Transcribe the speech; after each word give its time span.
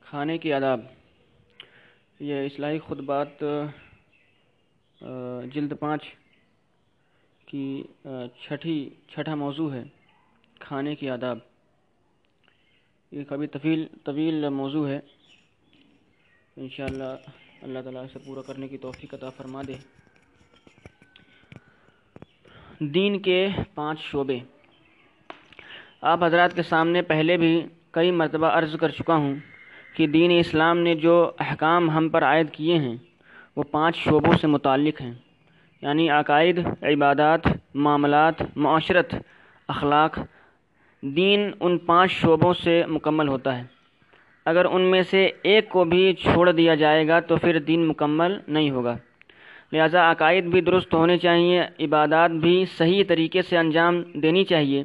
کھانے 0.00 0.38
کی 0.38 0.52
آداب۔ 0.52 0.80
یہ 2.20 2.44
اصلاحی 2.46 2.78
خطبات 2.78 3.44
جلد 5.54 5.72
پانچ 5.80 6.04
کی 7.46 7.82
چھٹی، 8.42 8.90
چھٹا 9.08 9.34
موضوع 9.34 9.72
ہے، 9.74 9.82
کھانے 10.60 10.94
کی 10.94 11.10
آداب۔ 11.10 11.38
یہ 13.10 13.24
کبھی 13.28 13.46
طویل 13.46 13.86
طویل 14.04 14.48
موضوع 14.48 14.88
ہے۔ 14.88 15.00
انشاءاللہ 16.56 17.12
اللہ 17.62 17.78
تعالیٰ 17.84 18.04
اسے 18.04 18.18
پورا 18.24 18.42
کرنے 18.42 18.68
کی 18.68 18.78
توفیق 18.78 19.14
عطا 19.14 19.30
فرما 19.30 19.62
دے۔ 19.66 19.76
دین 22.94 23.22
کے 23.22 23.48
پانچ 23.74 24.00
شعبے۔ 24.00 24.38
آپ 26.02 26.24
حضرات 26.24 26.56
کے 26.56 26.62
سامنے 26.62 27.02
پہلے 27.02 27.36
بھی 27.36 27.62
کئی 27.90 28.10
مرتبہ 28.10 28.46
عرض 28.46 28.76
کر 28.76 28.88
چکا 28.88 29.14
ہوں 29.14 29.34
کہ 29.96 30.06
دین 30.06 30.30
اسلام 30.38 30.78
نے 30.78 30.94
جو 30.94 31.30
احکام 31.38 31.90
ہم 31.90 32.08
پر 32.08 32.24
عائد 32.24 32.50
کیے 32.50 32.78
ہیں، 32.78 32.96
وہ 33.56 33.62
پانچ 33.62 33.96
شعبوں 33.96 34.32
سے 34.40 34.46
متعلق 34.46 35.00
ہیں۔ 35.00 35.12
یعنی 35.82 36.10
عقائد، 36.10 36.58
عبادات، 36.82 37.40
معاملات، 37.74 38.34
معاشرت، 38.56 39.14
اخلاق۔ 39.68 40.18
دین 41.02 41.50
ان 41.60 41.78
پانچ 41.78 42.10
شعبوں 42.10 42.54
سے 42.54 42.82
مکمل 42.88 43.28
ہوتا 43.28 43.58
ہے۔ 43.58 43.64
اگر 44.44 44.64
ان 44.64 44.82
میں 44.82 45.02
سے 45.02 45.30
ایک 45.42 45.68
کو 45.68 45.84
بھی 45.84 46.14
چھوڑ 46.14 46.52
دیا 46.52 46.74
جائے 46.74 47.08
گا 47.08 47.20
تو 47.20 47.36
پھر 47.36 47.58
دین 47.58 47.86
مکمل 47.86 48.38
نہیں 48.48 48.70
ہوگا۔ 48.70 48.96
لہذا 49.72 50.10
عقائد 50.10 50.44
بھی 50.44 50.60
درست 50.60 50.94
ہونے 50.94 51.18
چاہیے، 51.18 51.62
عبادات 51.80 52.30
بھی 52.30 52.64
صحیح 52.78 53.04
طریقے 53.08 53.42
سے 53.42 53.58
انجام 53.58 54.02
دینی 54.14 54.44
چاہیے۔ 54.44 54.84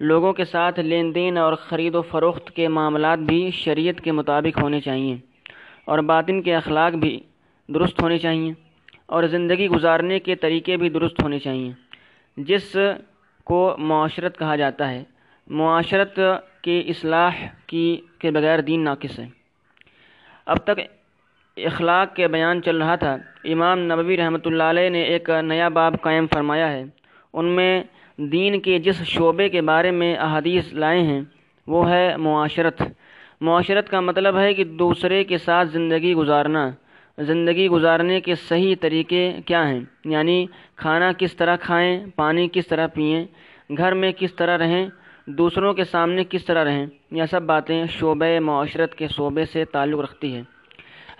لوگوں 0.00 0.32
کے 0.32 0.44
ساتھ 0.44 0.80
لین 0.80 1.14
دین 1.14 1.38
اور 1.38 1.52
خرید 1.52 1.94
و 1.94 2.02
فروخت 2.02 2.50
کے 2.50 2.68
معاملات 2.68 3.18
بھی 3.18 3.50
شریعت 3.50 4.00
کے 4.00 4.12
مطابق 4.12 4.62
ہونے 4.62 4.80
چاہئیں 4.80 5.16
اور 5.84 5.98
باطن 5.98 6.42
کے 6.42 6.54
اخلاق 6.54 6.92
بھی 6.92 7.20
درست 7.68 8.02
ہونے 8.02 8.18
چاہئیں 8.18 8.52
اور 9.06 9.24
زندگی 9.24 9.68
گزارنے 9.68 10.18
کے 10.18 10.34
طریقے 10.34 10.76
بھی 10.76 10.88
درست 10.88 11.22
ہونے 11.22 11.38
چاہئیں۔ 11.38 11.72
جس 12.36 12.76
کو 13.44 13.74
معاشرت 13.78 14.38
کہا 14.38 14.56
جاتا 14.56 14.90
ہے، 14.90 15.04
معاشرت 15.46 16.20
کی 16.62 16.82
اصلاح 16.88 17.46
کی 17.66 18.00
کے 18.18 18.30
بغیر 18.30 18.60
دین 18.60 18.84
ناقص 18.84 19.18
ہے۔ 19.18 19.28
اب 20.46 20.56
تک 20.56 20.80
اخلاق 21.56 22.16
کے 22.16 22.28
بیان 22.28 22.62
چل 22.62 22.76
رہا 22.76 22.94
تھا۔ 22.96 23.16
امام 23.44 23.78
نبوی 23.78 24.16
رحمۃ 24.16 24.44
اللہ 24.44 24.62
علیہ 24.62 24.88
نے 24.88 25.02
ایک 25.02 25.30
نیا 25.42 25.68
باب 25.68 25.94
قائم 26.00 26.26
فرمایا 26.34 26.72
ہے۔ 26.72 26.84
ان 27.32 27.44
میں 27.44 27.82
دین 28.20 28.60
کے 28.60 28.78
جس 28.78 29.02
شعبے 29.02 29.48
کے 29.48 29.60
بارے 29.60 29.90
میں 29.90 30.16
احادیث 30.16 30.72
لائے 30.72 31.02
ہیں، 31.02 31.20
وہ 31.66 31.90
ہے 31.90 32.16
معاشرت۔ 32.16 32.82
معاشرت 33.40 33.88
کا 33.88 34.00
مطلب 34.00 34.38
ہے 34.38 34.54
کہ 34.54 34.64
دوسرے 34.64 35.24
کے 35.24 35.38
ساتھ 35.38 35.68
زندگی 35.68 36.14
گزارنا۔ 36.14 36.70
زندگی 37.18 37.68
گزارنے 37.68 38.20
کے 38.20 38.34
صحیح 38.34 38.74
طریقے 38.80 39.32
کیا 39.46 39.68
ہیں؟ 39.68 39.80
یعنی 40.04 40.46
کھانا 40.76 41.12
کس 41.18 41.36
طرح 41.36 41.56
کھائیں، 41.56 42.06
پانی 42.16 42.48
کس 42.52 42.66
طرح 42.66 42.86
پئیں، 42.86 43.24
گھر 43.76 43.94
میں 43.94 44.12
کس 44.12 44.34
طرح 44.34 44.58
رہیں، 44.58 44.86
دوسروں 45.26 45.74
کے 45.74 45.84
سامنے 45.84 46.24
کس 46.30 46.44
طرح 46.44 46.64
رہیں۔ 46.64 46.86
یہ 47.10 47.22
سب 47.30 47.42
باتیں 47.42 47.84
شعبہ 47.86 48.40
معاشرت 48.40 48.94
کے 48.94 49.08
شعبے 49.08 49.44
سے 49.44 49.64
تعلق 49.64 50.00
رکھتی 50.00 50.36
ہے 50.36 50.42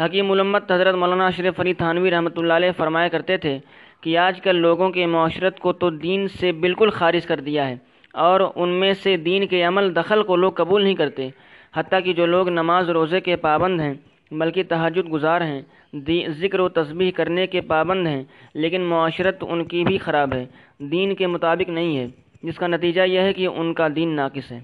حکیم 0.05 0.33
علمت 0.33 0.73
حضرت 0.73 0.95
مولانا 0.95 1.27
اشرف 1.27 1.61
علی 1.61 1.75
تھانوی 1.75 2.11
رحمۃ 2.11 2.37
اللہ 2.37 2.53
علیہ 2.53 2.71
فرمایا 2.77 3.09
کرتے 3.09 3.37
تھے 3.37 3.59
کہ 4.01 4.17
آج 4.19 4.41
کل 4.41 4.57
لوگوں 4.57 4.91
کے 4.91 5.07
معاشرت 5.07 5.59
کو 5.59 5.73
تو 5.73 5.91
دین 5.91 6.29
سے 6.29 6.53
بالکل 6.53 6.91
خارج 6.91 7.27
کر 7.27 7.41
دیا 7.41 7.69
ہے 7.69 7.77
اور 8.15 8.41
ان 8.55 8.69
میں 8.69 8.93
سے 8.93 9.17
دین 9.17 9.47
کے 9.47 9.63
عمل 9.63 9.95
دخل 9.97 10.23
کو 10.23 10.37
لوگ 10.37 10.53
قبول 10.53 10.83
نہیں 10.83 10.95
کرتے، 10.95 11.29
حتیٰ 11.77 12.05
کہ 12.05 12.13
جو 12.13 12.27
لوگ 12.27 12.49
نماز 12.49 12.91
روزے 12.91 13.21
کے 13.21 13.37
پابند 13.37 13.81
ہیں، 13.81 13.95
بلکہ 14.31 14.63
تہجد 14.69 15.13
گزار 15.13 15.41
ہیں 15.41 15.61
ذکر 16.29 16.61
و 16.61 16.69
تسبیح 16.69 17.11
کرنے 17.17 17.47
کے 17.47 17.61
پابند 17.61 18.07
ہیں، 18.07 18.23
لیکن 18.55 18.81
معاشرت 18.81 19.45
ان 19.49 19.65
کی 19.65 19.85
بھی 19.85 19.99
خراب 19.99 20.33
ہے، 20.33 20.47
دین 20.79 21.15
کے 21.15 21.27
مطابق 21.27 21.69
نہیں 21.69 21.97
ہے، 21.99 22.07
جس 22.43 22.57
کا 22.57 22.67
نتیجہ 22.67 23.03
یہ 23.03 23.21
ہے 23.21 23.33
کہ 23.33 23.47
ان 23.47 23.75
کا 23.75 23.89
دین 23.97 24.17
ناقص 24.17 24.53
ہے۔ 24.53 24.61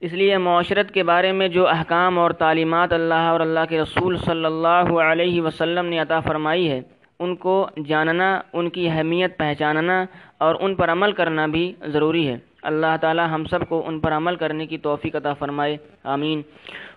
اس 0.00 0.12
لیے 0.12 0.38
معاشرت 0.38 0.90
کے 0.90 1.02
بارے 1.02 1.32
میں 1.32 1.48
جو 1.48 1.66
احکام 1.68 2.18
اور 2.18 2.30
تعلیمات 2.30 2.92
اللہ 2.92 3.14
اور 3.14 3.40
اللہ 3.40 3.60
کے 3.68 3.80
رسول 3.82 4.16
صلی 4.16 4.44
اللہ 4.44 4.92
علیہ 5.02 5.42
وسلم 5.42 5.86
نے 5.86 5.98
عطا 5.98 6.20
فرمائی 6.20 6.70
ہے 6.70 6.80
ان 7.20 7.36
کو 7.36 7.68
جاننا، 7.86 8.40
ان 8.52 8.68
کی 8.70 8.88
اہمیت 8.90 9.38
پہچاننا 9.38 10.04
اور 10.38 10.54
ان 10.60 10.74
پر 10.74 10.92
عمل 10.92 11.12
کرنا 11.12 11.46
بھی 11.46 11.72
ضروری 11.86 12.28
ہے۔ 12.28 12.36
اللہ 12.62 12.96
تعالی 13.00 13.22
ہم 13.30 13.44
سب 13.44 13.68
کو 13.68 13.82
ان 13.86 14.00
پر 14.00 14.12
عمل 14.12 14.36
کرنے 14.36 14.66
کی 14.66 14.78
توفیق 14.78 15.16
عطا 15.16 15.32
فرمائے۔ 15.34 15.76
آمین۔ 16.04 16.42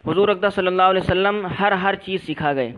حضور 0.08 0.30
اقدہ 0.30 0.50
صلی 0.56 0.68
اللہ 0.68 0.82
علیہ 0.82 1.02
وسلم 1.02 1.48
ہر 1.60 1.72
ہر 1.72 1.96
چیز 1.96 2.24
سکھا 2.28 2.54
گئے۔ 2.54 2.72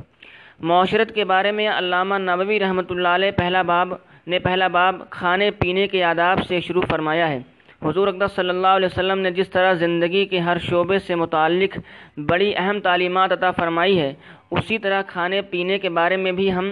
معاشرت 0.59 1.15
کے 1.15 1.23
بارے 1.23 1.51
میں 1.51 1.67
علامہ 1.67 2.15
نبوی 2.17 2.59
رحمۃ 2.59 2.89
اللہ 2.89 3.07
علیہ 3.07 3.31
پہلا 3.31 3.61
باب 3.61 3.93
نے 4.27 4.39
پہلا 4.39 4.67
باب 4.67 5.01
کھانے 5.09 5.51
پینے 5.51 5.87
کے 5.87 6.03
آداب 6.03 6.43
سے 6.47 6.61
شروع 6.61 6.81
فرمایا 6.89 7.29
ہے۔ 7.29 7.39
حضور 7.83 8.07
اقدس 8.07 8.35
صلی 8.35 8.49
اللہ 8.49 8.67
علیہ 8.67 8.85
وسلم 8.85 9.19
نے 9.19 9.31
جس 9.31 9.49
طرح 9.49 9.73
زندگی 9.73 10.25
کے 10.25 10.39
ہر 10.39 10.57
شعبے 10.57 10.99
سے 10.99 11.15
متعلق 11.15 11.77
بڑی 12.17 12.53
اہم 12.55 12.79
تعلیمات 12.79 13.31
عطا 13.31 13.51
فرمائی 13.51 13.99
ہے، 13.99 14.13
اسی 14.51 14.77
طرح 14.77 15.01
کھانے 15.01 15.41
پینے 15.41 15.77
کے 15.79 15.89
بارے 15.89 16.17
میں 16.17 16.31
بھی 16.31 16.53
ہم 16.53 16.71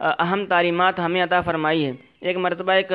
اہم 0.00 0.44
تعلیمات 0.48 0.98
ہمیں 1.00 1.22
عطا 1.22 1.40
فرمائی 1.40 1.84
ہے 1.86 1.92
ایک 2.20 2.36
مرتبہ 2.36 2.72
ایک 2.72 2.92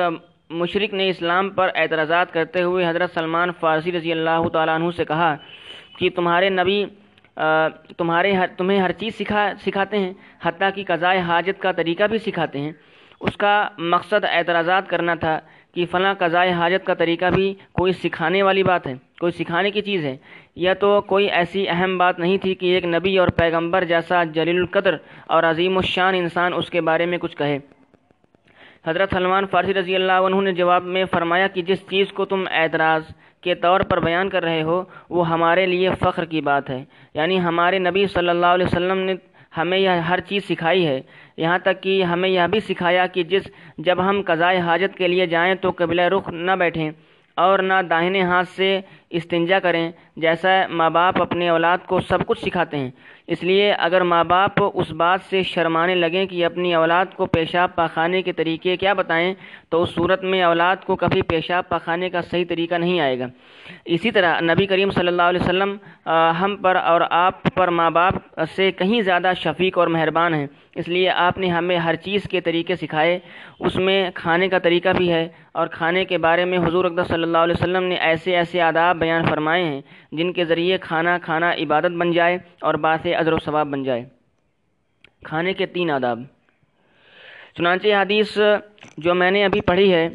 مشرق 0.50 0.94
نے 0.94 1.08
اسلام 1.08 1.50
پر 1.50 1.70
اعتراضات 1.74 2.32
کرتے 2.32 2.62
ہوئے 2.62 2.88
حضرت 2.88 3.14
سلمان 3.14 3.50
فارسی 3.60 3.92
رضی 3.92 4.12
اللہ 4.12 4.48
تعالیٰ 4.52 4.74
عنہ 4.74 4.90
سے 4.96 5.04
کہا 5.04 5.34
کہ 5.98 6.10
تمہارے 6.14 6.48
نبی 6.50 6.84
تمہارے 7.96 8.32
تمہیں 8.56 8.78
ہر 8.80 8.92
چیز 8.92 9.14
سکھا، 9.14 9.50
سکھاتے 9.60 9.98
ہیں، 9.98 10.12
حتیٰ 10.42 10.68
کہ 10.74 10.84
قضائے 10.88 11.20
حاجت 11.20 11.60
کا 11.62 11.72
طریقہ 11.72 12.04
بھی 12.04 12.18
سکھاتے 12.18 12.58
ہیں۔ 12.58 12.72
اس 13.20 13.36
کا 13.36 13.68
مقصد 13.78 14.24
اعتراضات 14.30 14.88
کرنا 14.88 15.14
تھا۔ 15.14 15.38
کہ 15.76 15.86
فلاں 15.90 16.14
قضائے 16.18 16.50
حاجت 16.50 16.86
کا 16.86 16.94
طریقہ 16.94 17.24
بھی 17.34 17.54
کوئی 17.72 17.92
سکھانے 17.92 18.42
والی 18.42 18.62
بات 18.62 18.86
ہے، 18.86 18.94
کوئی 19.20 19.32
سکھانے 19.32 19.70
کی 19.70 19.80
چیز 19.80 20.04
ہے۔ 20.04 20.16
یا 20.56 20.74
تو 20.74 21.00
کوئی 21.00 21.30
ایسی 21.30 21.68
اہم 21.68 21.98
بات 21.98 22.18
نہیں 22.18 22.38
تھی 22.38 22.54
کہ 22.54 22.66
ایک 22.66 22.84
نبی 22.84 23.18
اور 23.18 23.28
پیغمبر 23.28 23.84
جیسا 23.84 24.24
جلیل 24.24 24.56
القدر 24.56 24.96
اور 25.26 25.42
عظیم 25.42 25.76
الشان 25.76 26.14
انسان 26.14 26.52
اس 26.56 26.70
کے 26.70 26.80
بارے 26.80 27.06
میں 27.06 27.18
کچھ 27.18 27.36
کہے۔ 27.36 27.58
حضرت 28.86 29.10
سلمان 29.10 29.46
فارسی 29.46 29.74
رضی 29.74 29.94
اللہ 29.94 30.12
عنہ 30.12 30.40
نے 30.40 30.52
جواب 30.52 30.84
میں 30.84 31.04
فرمایا 31.04 31.46
کہ 31.46 31.62
جس 31.62 31.88
چیز 31.90 32.12
کو 32.12 32.24
تم 32.24 32.44
اعتراض 32.50 33.02
کے 33.40 33.54
طور 33.54 33.80
پر 33.80 34.00
بیان 34.00 34.28
کر 34.28 34.42
رہے 34.42 34.62
ہو، 34.62 34.84
وہ 35.10 35.28
ہمارے 35.28 35.66
لیے 35.66 35.90
فخر 36.00 36.24
کی 36.24 36.40
بات 36.40 36.70
ہے۔ 36.70 36.84
یعنی 37.14 37.40
ہمارے 37.40 37.78
نبی 37.78 38.06
صلی 38.06 38.28
اللہ 38.28 38.46
علیہ 38.46 38.66
وسلم 38.66 38.98
نے 38.98 39.14
ہمیں 39.56 39.78
یہ 39.78 39.88
ہر 39.88 40.20
چیز 40.20 40.48
سکھائی 40.48 40.86
ہے۔ 40.86 41.00
یہاں 41.36 41.58
تک 41.58 41.82
کہ 41.82 42.02
ہمیں 42.04 42.28
یہ 42.28 42.46
بھی 42.50 42.60
سکھایا 42.60 43.06
کہ 43.06 43.22
جس 43.22 43.42
جب 43.78 44.08
ہم 44.10 44.22
قضائے 44.26 44.60
حاجت 44.60 44.96
کے 44.96 45.08
لیے 45.08 45.26
جائیں 45.26 45.54
تو 45.54 45.70
قبلہ 45.76 46.02
رخ 46.02 46.28
نہ 46.28 46.52
بیٹھیں 46.52 46.90
اور 47.36 47.58
نہ 47.58 47.74
داہنے 47.90 48.22
ہاتھ 48.22 48.48
سے 48.48 48.80
استنجا 49.16 49.58
کریں، 49.58 49.90
جیسا 50.16 50.48
ماں 50.70 50.90
باپ 50.90 51.20
اپنے 51.22 51.48
اولاد 51.48 51.78
کو 51.86 52.00
سب 52.00 52.26
کچھ 52.26 52.40
سکھاتے 52.40 52.76
ہیں۔ 52.76 52.90
اس 53.26 53.42
لیے 53.42 53.72
اگر 53.72 54.00
ماں 54.00 54.22
باپ 54.24 54.62
اس 54.74 54.90
بات 54.92 55.20
سے 55.30 55.42
شرمانے 55.42 55.94
لگیں 55.94 56.24
کہ 56.26 56.44
اپنی 56.44 56.74
اولاد 56.74 57.14
کو 57.16 57.26
پیشاب 57.26 57.74
پاخانے 57.74 58.22
کے 58.22 58.32
طریقے 58.32 58.76
کیا 58.76 58.92
بتائیں، 58.92 59.32
تو 59.70 59.82
اس 59.82 59.94
صورت 59.94 60.24
میں 60.24 60.42
اولاد 60.42 60.84
کو 60.86 60.96
کبھی 60.96 61.22
پیشاب 61.22 61.68
پاخانے 61.68 62.10
کا 62.10 62.20
صحیح 62.20 62.44
طریقہ 62.48 62.74
نہیں 62.74 63.00
آئے 63.00 63.18
گا۔ 63.18 63.26
اسی 63.84 64.10
طرح 64.10 64.40
نبی 64.40 64.66
کریم 64.66 64.90
صلی 64.90 65.08
اللہ 65.08 65.22
علیہ 65.22 65.40
وسلم 65.40 65.76
ہم 66.40 66.56
پر 66.62 66.76
اور 66.76 67.00
آپ 67.10 67.42
پر 67.54 67.68
ماں 67.68 67.90
باپ 67.90 68.40
سے 68.56 68.70
کہیں 68.72 69.00
زیادہ 69.02 69.32
شفیق 69.36 69.78
اور 69.78 69.88
مہربان 69.88 70.34
ہیں۔ 70.34 70.46
اس 70.76 70.88
لیے 70.88 71.10
آپ 71.10 71.38
نے 71.38 71.46
ہمیں 71.48 71.76
ہر 71.76 71.94
چیز 72.04 72.28
کے 72.30 72.40
طریقے 72.40 72.74
سکھائے۔ 72.76 73.18
اس 73.60 73.76
میں 73.76 73.98
کھانے 74.14 74.48
کا 74.48 74.58
طریقہ 74.58 74.88
بھی 74.96 75.10
ہے 75.12 75.26
اور 75.52 75.66
کھانے 75.66 76.04
کے 76.04 76.18
بارے 76.18 76.44
میں 76.44 76.58
حضور 76.58 76.84
اقدس 76.84 77.08
صلی 77.08 77.22
اللہ 77.22 77.38
علیہ 77.38 77.54
وسلم 77.58 77.84
نے 77.84 77.94
ایسے 78.08 78.36
ایسے 78.36 78.60
آداب 78.62 78.98
بیان 79.06 79.26
فرمائے 79.30 79.64
ہیں، 79.64 79.80
جن 80.12 80.32
کے 80.32 80.44
ذریعے 80.44 80.78
کھانا 80.78 81.18
کھانا 81.22 81.52
عبادت 81.54 81.96
بن 82.00 82.12
جائے 82.12 82.38
اور 82.60 82.74
باس 82.84 83.06
اجر 83.18 83.32
و 83.32 83.38
ثواب 83.44 83.66
بن 83.72 83.82
جائے۔ 83.82 84.04
کھانے 85.24 85.52
کے 85.52 85.66
تین 85.66 85.90
آداب۔ 85.90 86.22
چنانچہ 87.56 87.88
حدیث 87.94 88.38
جو 88.98 89.14
میں 89.14 89.30
نے 89.30 89.44
ابھی 89.44 89.60
پڑھی 89.66 89.92
ہے، 89.92 90.08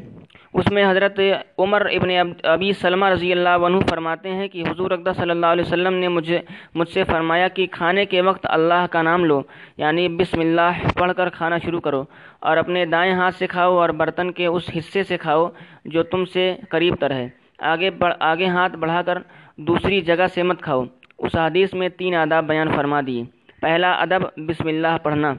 اس 0.54 0.68
میں 0.72 0.84
حضرت 0.86 1.20
عمر 1.60 1.86
ابن 1.88 2.10
ابی 2.44 2.72
سلمہ 2.82 3.06
رضی 3.06 3.32
اللہ 3.32 3.66
عنہ 3.66 3.78
فرماتے 3.90 4.30
ہیں 4.30 4.48
کہ 4.48 4.64
حضور 4.68 4.92
اقدہ 4.92 5.12
صلی 5.18 5.32
اللہ 5.32 5.52
علیہ 5.56 5.64
وسلم 5.66 5.94
نے 5.94 6.08
مجھے 6.08 6.40
مجھ 6.76 6.90
سے 6.90 7.04
فرمایا 7.04 7.48
کہ 7.48 7.66
کھانے 7.72 8.06
کے 8.06 8.22
وقت 8.22 8.46
اللہ 8.50 8.86
کا 8.92 9.02
نام 9.02 9.26
لو 9.26 9.42
یعنی 9.78 10.08
بسم 10.20 10.40
اللہ 10.40 10.86
پڑھ 11.00 11.12
کر 11.18 11.30
کھانا 11.30 11.58
شروع 11.66 11.80
کرو، 11.80 12.04
اور 12.40 12.58
اپنے 12.58 12.86
دائیں 12.86 13.14
ہاتھ 13.14 13.36
سے 13.36 13.48
کھاؤ 13.48 13.78
اور 13.78 13.90
برتن 14.00 14.32
کے 14.32 14.46
اس 14.46 14.70
حصے 14.78 15.04
سے 15.04 15.18
کھاؤ 15.18 15.50
جو 15.86 16.04
تم 16.04 16.26
سے 16.34 16.54
قریب 16.70 16.96
تر 17.00 17.12
ہے۔ 17.12 17.28
آگے 17.62 17.90
بڑھ 17.90 18.14
آگے 18.20 18.48
ہاتھ 18.48 18.76
بڑھا 18.76 19.02
کر 19.02 19.18
دوسری 19.58 20.02
جگہ 20.02 20.28
سے 20.34 20.44
مت 20.44 20.62
کھاؤ۔ 20.62 20.84
اس 21.18 21.36
حدیث 21.36 21.74
میں 21.74 21.90
تین 21.90 22.16
آداب 22.16 22.48
بیان 22.48 22.72
فرما 22.76 23.02
دیے۔ 23.08 23.24
پہلا 23.62 23.92
ادب، 23.92 24.22
بسم 24.38 24.68
اللہ 24.68 24.98
پڑھنا۔ 25.04 25.34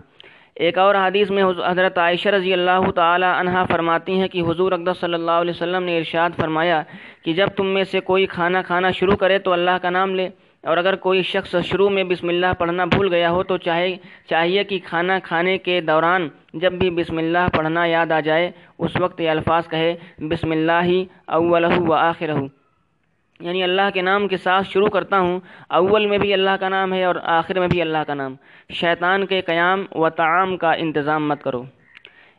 ایک 0.55 0.79
اور 0.79 0.95
حدیث 0.95 1.31
میں 1.31 1.45
حضرت 1.67 1.99
عائشہ 1.99 2.29
رضی 2.29 2.53
اللہ 2.53 2.91
تعالی 2.95 3.27
عنہ 3.27 3.65
فرماتی 3.71 4.21
ہیں 4.21 4.29
کہ 4.29 4.43
حضور 4.43 4.73
اقدس 4.73 5.01
صلی 5.01 5.15
اللہ 5.15 5.31
علیہ 5.31 5.51
وسلم 5.51 5.83
نے 5.83 5.99
ارشاد 5.99 6.31
فرمایا 6.37 6.83
کہ 7.25 7.33
جب 7.33 7.49
تم 7.57 7.67
میں 7.67 7.85
سے 7.85 8.01
کوئی 8.01 8.27
کھانا 8.27 8.63
کھانا 8.63 8.91
شروع 8.91 9.17
کرے 9.17 9.39
تو 9.39 9.53
اللہ 9.53 9.79
کا 9.83 9.91
نام 9.91 10.15
لے۔ 10.15 10.29
اور 10.63 10.77
اگر 10.77 10.97
کوئی 10.97 11.23
شخص 11.23 11.57
شروع 11.65 11.89
میں 11.89 12.05
بسم 12.05 12.29
اللہ 12.29 12.47
پڑھنا 12.59 12.85
بھول 12.85 13.15
گیا 13.15 13.31
ہو 13.31 13.43
تو 13.43 13.57
چاہے 13.57 13.97
چاہیے 14.31 14.65
کہ 14.65 14.79
کھانا 14.85 15.19
کھانے 15.19 15.59
کے 15.59 15.81
دوران 15.81 16.29
جب 16.55 16.73
بھی 16.73 16.91
بسم 16.91 17.19
اللہ 17.19 17.57
پڑھنا 17.57 17.85
یاد 17.85 18.13
آ 18.13 18.21
جائے، 18.21 18.51
اس 18.79 18.91
وقت 19.01 19.21
یہ 19.21 19.31
الفاظ 19.31 19.69
کہے، 19.69 19.95
بسم 20.19 20.51
اللہ 20.51 20.83
ہی 20.83 21.05
اولہ 21.27 21.79
و 21.79 21.93
آخرہ۔ 21.93 22.35
یعنی 23.41 23.63
اللہ 23.63 23.83
کے 23.95 24.03
نام 24.03 24.29
کے 24.29 24.37
ساتھ 24.37 24.69
شروع 24.71 24.89
کرتا 24.89 25.19
ہوں، 25.19 25.41
اول 25.69 26.07
میں 26.07 26.19
بھی 26.19 26.33
اللہ 26.33 26.51
کا 26.61 26.69
نام 26.69 26.93
ہے 26.93 27.05
اور 27.05 27.15
آخر 27.23 27.59
میں 27.59 27.69
بھی 27.69 27.83
اللہ 27.83 27.99
کا 28.07 28.15
نام۔ 28.15 28.35
شیطان 28.73 29.27
کے 29.27 29.41
قیام 29.41 29.85
و 29.93 30.11
تعام 30.11 30.57
کا 30.57 30.73
انتظام 30.73 31.29
مت 31.29 31.43
کرو۔ 31.43 31.63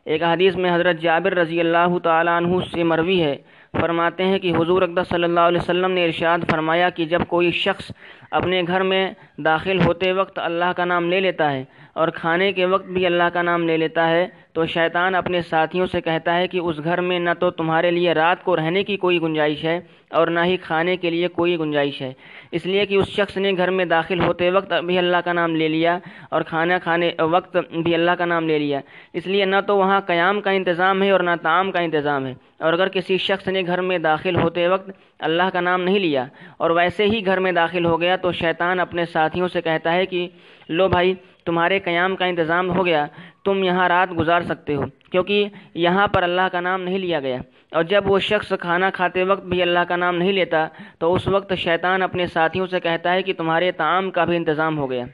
ایک 0.04 0.22
حدیث 0.22 0.56
میں 0.56 0.74
حضرت 0.74 0.96
جابر 0.96 1.32
رضی 1.32 1.60
اللہ 1.60 1.98
تعالیٰ 2.02 2.36
عنہ 2.36 2.56
سے 2.72 2.82
مروی 2.82 3.22
ہے۔ 3.22 3.36
فرماتے 3.74 4.24
ہیں 4.24 4.38
کہ 4.38 4.52
حضور 4.56 4.82
اقدس 4.82 5.08
صلی 5.08 5.24
اللہ 5.24 5.40
علیہ 5.40 5.60
وسلم 5.60 5.90
نے 5.90 6.04
ارشاد 6.04 6.50
فرمایا 6.50 6.90
کہ 6.90 7.04
جب 7.04 7.22
کوئی 7.28 7.50
شخص 7.54 7.90
اپنے 8.30 8.62
گھر 8.62 8.82
میں 8.82 9.02
داخل 9.44 9.80
ہوتے 9.80 10.12
وقت 10.12 10.38
اللہ 10.38 10.72
کا 10.76 10.84
نام 10.84 11.08
لے 11.10 11.20
لیتا 11.20 11.52
ہے 11.52 11.64
اور 11.94 12.08
کھانے 12.08 12.52
کے 12.52 12.66
وقت 12.66 12.86
بھی 12.86 13.06
اللہ 13.06 13.28
کا 13.32 13.42
نام 13.42 13.66
لے 13.66 13.76
لیتا 13.76 14.08
ہے 14.08 14.26
تو 14.54 14.66
شیطان 14.66 15.14
اپنے 15.14 15.40
ساتھیوں 15.40 15.86
سے 15.86 16.00
کہتا 16.00 16.36
ہے 16.36 16.48
کہ 16.48 16.58
اس 16.58 16.84
گھر 16.84 17.00
میں 17.00 17.18
نہ 17.18 17.30
تو 17.40 17.50
تمہارے 17.50 17.90
لیے 17.90 18.12
رات 18.12 18.44
کو 18.44 18.56
رہنے 18.56 18.84
کی 18.84 18.96
کوئی 18.96 19.22
گنجائش 19.22 19.64
ہے 19.64 19.80
اور 20.10 20.28
نہ 20.28 20.40
ہی 20.44 20.56
کھانے 20.56 20.96
کے 20.96 21.10
لیے 21.10 21.28
کوئی 21.28 21.58
گنجائش 21.58 22.02
ہے۔ 22.02 22.12
اس 22.52 22.66
لیے 22.66 22.86
کہ 22.86 22.94
اس 22.94 23.08
شخص 23.08 23.36
نے 23.36 23.52
گھر 23.56 23.70
میں 23.70 23.84
داخل 23.84 24.20
ہوتے 24.20 24.50
وقت 24.50 24.72
بھی 24.72 24.98
اللہ 24.98 25.16
کا 25.24 25.32
نام 25.32 25.56
لے 25.56 25.68
لیا 25.68 25.98
اور 26.30 26.42
کھانا 26.42 26.78
کھانے 26.78 27.10
وقت 27.20 27.56
بھی 27.56 27.94
اللہ 27.94 28.10
کا 28.10 28.24
نام 28.24 28.48
لے 28.48 28.58
لیا۔ 28.58 28.80
اس 29.12 29.26
لیے 29.26 29.44
نہ 29.44 29.56
تو 29.66 29.76
وہاں 29.76 30.00
قیام 30.00 30.40
کا 30.40 30.50
انتظام 30.50 31.02
ہے 31.02 31.10
اور 31.10 31.20
نہ 31.20 31.30
تعام 31.42 31.72
کا 31.72 31.80
انتظام 31.80 32.26
ہے۔ 32.26 32.34
اور 32.58 32.72
اگر 32.72 32.88
کسی 32.88 33.16
شخص 33.16 33.48
نے 33.48 33.62
گھر 33.66 33.80
میں 33.80 33.98
داخل 33.98 34.36
ہوتے 34.36 34.68
وقت 34.68 34.90
اللہ 35.18 35.50
کا 35.52 35.60
نام 35.60 35.82
نہیں 35.82 35.98
لیا 35.98 36.24
اور 36.56 36.70
ویسے 36.70 37.04
ہی 37.04 37.26
گھر 37.26 37.40
میں 37.40 37.52
داخل 37.52 37.84
ہو 37.86 38.00
گیا 38.00 38.16
تو 38.16 38.32
شیطان 38.32 38.80
اپنے 38.80 39.04
ساتھیوں 39.04 39.48
سے 39.48 39.60
کہتا 39.60 39.92
ہے 39.92 40.06
کہ 40.06 40.28
لو 40.68 40.88
بھائی 40.88 41.14
تمہارے 41.44 41.78
قیام 41.78 42.16
کا 42.16 42.24
انتظام 42.24 42.70
ہو 42.70 42.86
گیا۔ 42.86 43.06
تم 43.44 43.62
یہاں 43.64 43.88
رات 43.88 44.18
گزار 44.18 44.42
سکتے 44.42 44.74
ہو، 44.74 44.84
کیونکہ 45.10 45.48
یہاں 45.76 46.06
پر 46.08 46.22
اللہ 46.22 46.48
کا 46.52 46.60
نام 46.60 46.82
نہیں 46.82 46.98
لیا 46.98 47.20
گیا۔ 47.20 47.38
اور 47.72 47.82
جب 47.84 48.10
وہ 48.10 48.18
شخص 48.20 48.52
کھانا 48.60 48.90
کھاتے 48.90 49.24
وقت 49.24 49.44
بھی 49.44 49.62
اللہ 49.62 49.84
کا 49.88 49.96
نام 49.96 50.16
نہیں 50.16 50.32
لیتا، 50.32 50.66
تو 50.98 51.12
اس 51.14 51.26
وقت 51.28 51.52
شیطان 51.58 52.02
اپنے 52.02 52.26
ساتھیوں 52.26 52.66
سے 52.66 52.80
کہتا 52.80 53.12
ہے 53.12 53.22
کہ 53.22 53.32
تمہارے 53.38 53.70
تعام 53.72 54.10
کا 54.10 54.24
بھی 54.24 54.36
انتظام 54.36 54.78
ہو 54.78 54.90
گیا۔ 54.90 55.04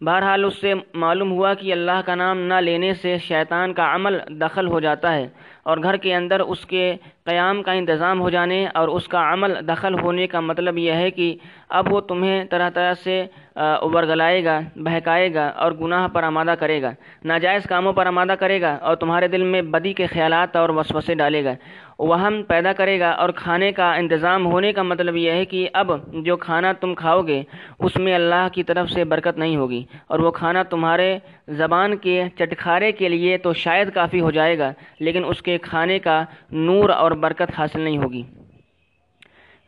بہرحال 0.00 0.44
اس 0.44 0.60
سے 0.60 0.72
معلوم 0.94 1.30
ہوا 1.32 1.52
کہ 1.54 1.72
اللہ 1.72 2.00
کا 2.06 2.14
نام 2.14 2.40
نہ 2.40 2.54
لینے 2.60 2.92
سے 2.94 3.16
شیطان 3.18 3.72
کا 3.74 3.94
عمل 3.94 4.18
دخل 4.40 4.66
ہو 4.66 4.80
جاتا 4.80 5.14
ہے، 5.14 5.26
اور 5.62 5.78
گھر 5.82 5.96
کے 5.96 6.14
اندر 6.14 6.40
اس 6.40 6.64
کے 6.66 6.84
قیام 7.24 7.62
کا 7.62 7.72
انتظام 7.72 8.20
ہو 8.20 8.28
جانے 8.30 8.66
اور 8.74 8.88
اس 8.88 9.08
کا 9.08 9.22
عمل 9.32 9.54
دخل 9.68 9.94
ہونے 10.00 10.26
کا 10.26 10.40
مطلب 10.40 10.78
یہ 10.78 10.92
ہے 10.92 11.10
کہ 11.10 11.34
اب 11.68 11.92
وہ 11.92 12.00
تمہیں 12.00 12.44
طرح 12.44 12.70
طرح 12.70 12.94
سے 12.94 13.24
ابرگلائے 13.58 14.44
گا، 14.44 14.60
بہکائے 14.76 15.34
گا 15.34 15.46
اور 15.46 15.72
گناہ 15.72 16.08
پر 16.08 16.22
آمادہ 16.22 16.54
کرے 16.58 16.82
گا۔ 16.82 16.90
ناجائز 17.24 17.62
کاموں 17.64 17.92
پر 17.92 18.06
آمادہ 18.06 18.34
کرے 18.38 18.60
گا 18.60 18.74
اور 18.74 18.96
تمہارے 18.96 19.28
دل 19.28 19.42
میں 19.42 19.62
بدی 19.62 19.92
کے 19.92 20.06
خیالات 20.06 20.56
اور 20.56 20.68
وسوسے 20.68 21.14
ڈالے 21.14 21.44
گا۔ 21.44 21.54
وہم 21.98 22.42
پیدا 22.42 22.72
کرے 22.72 23.00
گا 23.00 23.10
اور 23.10 23.28
کھانے 23.28 23.72
کا 23.72 23.94
انتظام 23.94 24.46
ہونے 24.46 24.72
کا 24.72 24.82
مطلب 24.82 25.16
یہ 25.16 25.30
ہے 25.30 25.44
کہ 25.44 25.68
اب 25.72 25.92
جو 26.12 26.36
کھانا 26.36 26.72
تم 26.72 26.94
کھاؤ 26.94 27.22
گے، 27.22 27.42
اس 27.78 27.96
میں 27.96 28.14
اللہ 28.14 28.48
کی 28.52 28.62
طرف 28.62 28.90
سے 28.90 29.04
برکت 29.04 29.38
نہیں 29.38 29.56
ہوگی۔ 29.56 29.84
اور 30.06 30.18
وہ 30.18 30.30
کھانا 30.30 30.62
تمہارے 30.62 31.18
زبان 31.48 31.96
کے 31.96 32.24
چٹکھارے 32.36 32.92
کے 32.92 33.08
لیے 33.08 33.38
تو 33.38 33.52
شاید 33.52 33.94
کافی 33.94 34.20
ہو 34.20 34.30
جائے 34.30 34.58
گا، 34.58 34.72
لیکن 35.00 35.22
اس 35.26 35.42
کے 35.42 35.58
کھانے 35.58 35.98
کا 35.98 36.24
نور 36.50 36.90
اور 36.90 37.10
برکت 37.10 37.58
حاصل 37.58 37.80
نہیں 37.80 37.98
ہوگی۔ 37.98 38.22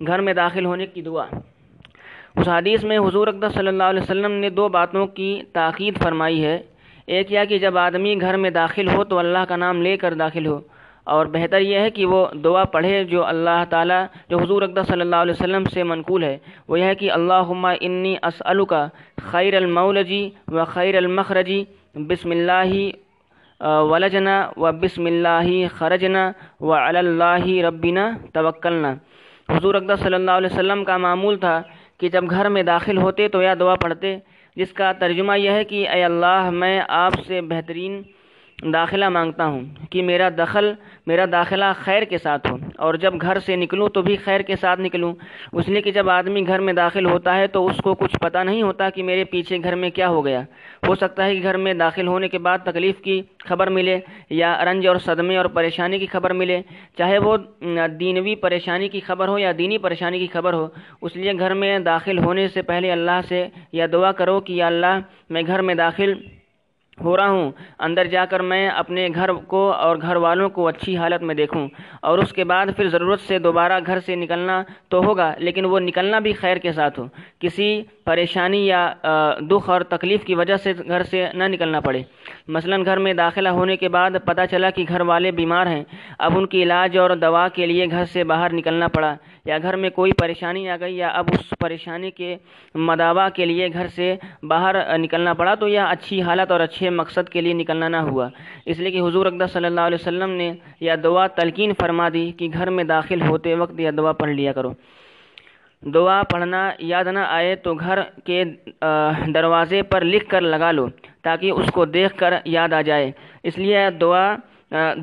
گھر 0.06 0.18
میں 0.18 0.34
داخل 0.34 0.64
ہونے 0.64 0.86
کی 0.86 1.02
دعا۔ 1.02 1.26
اس 2.36 2.48
حدیث 2.48 2.84
میں 2.84 2.98
حضور 2.98 3.28
اقدس 3.28 3.54
صلی 3.54 3.68
اللہ 3.68 3.88
علیہ 3.92 4.00
وسلم 4.00 4.32
نے 4.40 4.50
دو 4.50 4.68
باتوں 4.68 5.06
کی 5.16 5.30
تاکید 5.52 5.98
فرمائی 6.02 6.44
ہے۔ 6.44 6.58
ایک 7.08 7.32
یہ 7.32 7.44
کہ 7.48 7.58
جب 7.58 7.78
آدمی 7.78 8.14
گھر 8.20 8.36
میں 8.36 8.50
داخل 8.50 8.88
ہو 8.88 9.04
تو 9.04 9.18
اللہ 9.18 9.44
کا 9.48 9.56
نام 9.56 9.82
لے 9.82 9.96
کر 9.96 10.14
داخل 10.14 10.46
ہو، 10.46 10.60
اور 11.06 11.26
بہتر 11.26 11.60
یہ 11.60 11.78
ہے 11.78 11.90
کہ 11.90 12.06
وہ 12.06 12.26
دعا 12.44 12.64
پڑھے 12.72 13.02
جو 13.04 13.24
اللہ 13.26 13.64
تعالیٰ، 13.70 14.04
جو 14.28 14.38
حضور 14.38 14.62
اقدس 14.62 14.88
صلی 14.88 15.00
اللہ 15.00 15.20
علیہ 15.24 15.34
وسلم 15.34 15.64
سے 15.72 15.82
منقول 15.82 16.24
ہے۔ 16.24 16.36
وہ 16.68 16.78
یہ 16.78 16.84
ہے 16.84 16.94
کہ 16.94 17.10
اللہ 17.12 17.52
انی 17.80 18.14
اسألک 18.22 18.74
خیر 19.30 19.54
المولجی 19.56 20.28
و 20.48 20.64
خیر 20.64 20.96
المخرجی، 20.96 21.62
بسم 22.08 22.30
اللہ 22.30 22.72
ولجنا 23.90 24.36
و 24.56 24.70
بسم 24.80 25.06
اللہ 25.06 25.48
خرجنا 25.78 26.30
و 26.60 26.72
اللہ 26.72 27.46
ربنا 27.64 28.10
توکلنا۔ 28.34 28.94
حضور 29.48 29.74
اقدس 29.74 30.00
صلی 30.00 30.14
اللہ 30.14 30.30
علیہ 30.30 30.52
وسلم 30.52 30.84
کا 30.84 30.96
معمول 30.96 31.38
تھا 31.38 31.60
کہ 32.00 32.08
جب 32.08 32.30
گھر 32.30 32.48
میں 32.48 32.62
داخل 32.62 32.98
ہوتے 32.98 33.28
تو 33.28 33.42
یہ 33.42 33.54
دعا 33.60 33.74
پڑھتے، 33.74 34.16
جس 34.56 34.72
کا 34.72 34.92
ترجمہ 34.92 35.38
یہ 35.38 35.50
ہے 35.50 35.64
کہ 35.64 35.88
اے 35.88 36.04
اللہ، 36.04 36.50
میں 36.50 36.80
آپ 36.88 37.12
سے 37.26 37.40
بہترین 37.40 38.02
داخلہ 38.64 39.08
مانگتا 39.08 39.46
ہوں 39.46 39.60
کہ 39.90 40.02
میرا 40.02 40.28
دخل، 40.38 40.72
میرا 41.06 41.24
داخلہ 41.32 41.64
خیر 41.76 42.02
کے 42.02 42.18
ساتھ 42.18 42.50
ہو۔ 42.50 42.56
اور 42.76 42.94
جب 42.94 43.14
گھر 43.20 43.38
سے 43.38 43.56
نکلوں 43.56 43.88
تو 43.88 44.02
بھی 44.02 44.16
خیر 44.16 44.40
کے 44.40 44.56
ساتھ 44.56 44.80
نکلوں۔ 44.80 45.14
اس 45.52 45.68
لیے 45.68 45.80
کہ 45.80 45.90
جب 45.90 46.10
آدمی 46.10 46.46
گھر 46.46 46.58
میں 46.58 46.72
داخل 46.72 47.06
ہوتا 47.06 47.36
ہے 47.36 47.46
تو 47.46 47.66
اس 47.66 47.76
کو 47.76 47.94
کچھ 47.94 48.18
پتہ 48.18 48.38
نہیں 48.38 48.62
ہوتا 48.62 48.90
کہ 48.90 49.02
میرے 49.02 49.24
پیچھے 49.24 49.58
گھر 49.62 49.74
میں 49.74 49.90
کیا 49.90 50.08
ہو 50.08 50.24
گیا۔ 50.24 50.42
ہو 50.88 50.94
سکتا 50.94 51.24
ہے 51.24 51.36
کہ 51.36 51.42
گھر 51.42 51.56
میں 51.56 51.74
داخل 51.74 52.06
ہونے 52.06 52.28
کے 52.28 52.38
بعد 52.38 52.58
تکلیف 52.64 53.00
کی 53.00 53.22
خبر 53.38 53.66
ملے 53.66 53.98
یا 54.30 54.64
رنج 54.64 54.86
اور 54.86 54.96
صدمے 54.96 55.36
اور 55.36 55.46
پریشانی 55.46 55.98
کی 55.98 56.06
خبر 56.06 56.32
ملے۔ 56.32 56.60
چاہے 56.98 57.18
وہ 57.18 57.36
دینوی 58.00 58.34
پریشانی 58.34 58.88
کی 58.88 59.00
خبر 59.00 59.28
ہو 59.28 59.38
یا 59.38 59.52
دینی 59.58 59.78
پریشانی 59.78 60.18
کی 60.18 60.26
خبر 60.26 60.52
ہو، 60.52 60.68
اس 61.02 61.16
لیے 61.16 61.32
گھر 61.38 61.54
میں 61.54 61.78
داخل 61.78 62.18
ہونے 62.18 62.48
سے 62.48 62.62
پہلے 62.62 62.92
اللہ 62.92 63.20
سے 63.28 63.48
یا 63.72 63.86
دعا 63.92 64.12
کرو 64.12 64.40
کہ 64.40 64.52
یا 64.52 64.66
اللہ 64.66 64.98
میں 65.30 65.42
گھر 65.46 65.62
میں 65.62 65.74
داخل 65.74 66.12
ہو 67.04 67.16
رہا 67.16 67.28
ہوں۔ 67.28 67.50
اندر 67.78 68.04
جا 68.04 68.24
کر 68.24 68.40
میں 68.40 68.68
اپنے 68.68 69.08
گھر 69.14 69.32
کو 69.32 69.72
اور 69.72 69.96
گھر 70.02 70.16
والوں 70.16 70.48
کو 70.48 70.66
اچھی 70.68 70.96
حالت 70.96 71.22
میں 71.22 71.34
دیکھوں۔ 71.34 71.68
اور 72.02 72.18
اس 72.18 72.32
کے 72.32 72.44
بعد 72.44 72.66
پھر 72.76 72.88
ضرورت 72.88 73.20
سے 73.20 73.38
دوبارہ 73.38 73.78
گھر 73.86 74.00
سے 74.00 74.14
نکلنا 74.14 74.62
تو 74.88 75.02
ہوگا، 75.04 75.34
لیکن 75.38 75.64
وہ 75.64 75.78
نکلنا 75.80 76.18
بھی 76.18 76.32
خیر 76.32 76.56
کے 76.56 76.72
ساتھ 76.72 77.00
ہو۔ 77.00 77.06
کسی 77.40 77.82
پریشانی 78.04 78.66
یا 78.66 78.92
دکھ 79.40 79.70
اور 79.70 79.80
تکلیف 79.80 80.24
کی 80.24 80.34
وجہ 80.34 80.56
سے 80.56 80.72
گھر 80.88 81.02
سے 81.02 81.26
نہ 81.34 81.44
نکلنا 81.44 81.80
پڑے۔ 81.80 82.02
مثلا 82.48 82.76
گھر 82.84 82.96
میں 82.96 83.14
داخلہ 83.14 83.48
ہونے 83.48 83.76
کے 83.76 83.88
بعد 83.88 84.10
پتہ 84.24 84.40
چلا 84.50 84.70
کہ 84.70 84.84
گھر 84.88 85.00
والے 85.00 85.30
بیمار 85.30 85.66
ہیں۔ 85.66 85.84
اب 86.18 86.38
ان 86.38 86.46
کی 86.46 86.62
علاج 86.62 86.98
اور 86.98 87.10
دوا 87.10 87.48
کے 87.48 87.66
لیے 87.66 87.86
گھر 87.90 88.04
سے 88.04 88.24
باہر 88.24 88.52
نکلنا 88.52 88.88
پڑا۔ 88.88 89.14
یا 89.44 89.58
گھر 89.58 89.76
میں 89.76 89.90
کوئی 89.90 90.12
پریشانی 90.18 90.68
آ 90.70 90.76
گئی 90.80 90.96
یا 90.96 91.08
اب 91.08 91.28
اس 91.32 91.54
پریشانی 91.58 92.10
کے 92.10 92.36
مداوع 92.74 93.28
کے 93.34 93.46
لیے 93.46 93.68
گھر 93.72 93.86
سے 93.94 94.14
باہر 94.42 94.98
نکلنا 94.98 95.34
پڑا 95.34 95.54
تو 95.54 95.68
یہ 95.68 95.80
اچھی 95.80 96.20
حالت 96.22 96.50
اور 96.50 96.60
اچھے 96.60 96.90
مقصد 96.90 97.28
کے 97.28 97.40
لیے 97.40 97.52
نکلنا 97.52 97.88
نہ 97.88 97.96
ہوا۔ 98.08 98.28
اس 98.66 98.78
لیے 98.78 98.90
کہ 98.90 99.00
حضور 99.00 99.26
اقدس 99.26 99.52
صلی 99.52 99.66
اللہ 99.66 99.80
علیہ 99.80 99.98
وسلم 100.00 100.30
نے 100.30 100.52
یہ 100.80 100.96
دعا 101.04 101.26
تلقین 101.36 101.72
فرما 101.80 102.08
دی 102.14 102.30
کہ 102.38 102.48
گھر 102.52 102.70
میں 102.70 102.84
داخل 102.84 103.22
ہوتے 103.22 103.54
وقت 103.54 103.80
یہ 103.80 103.90
دعا 103.90 104.12
پڑھ 104.12 104.30
لیا 104.30 104.52
کرو۔ 104.52 104.72
دعا 105.82 106.22
پڑھنا 106.30 106.70
یاد 106.78 107.04
نہ 107.12 107.18
آئے 107.18 107.54
تو 107.56 107.74
گھر 107.74 108.00
کے 108.24 108.42
دروازے 109.34 109.82
پر 109.82 110.04
لکھ 110.04 110.28
کر 110.30 110.40
لگا 110.40 110.70
لو 110.72 110.86
تاکہ 111.22 111.50
اس 111.50 111.70
کو 111.74 111.84
دیکھ 111.84 112.16
کر 112.18 112.34
یاد 112.44 112.72
آ 112.72 112.80
جائے۔ 112.82 113.10
اس 113.42 113.58
لیے 113.58 113.88
دعا 114.00 114.34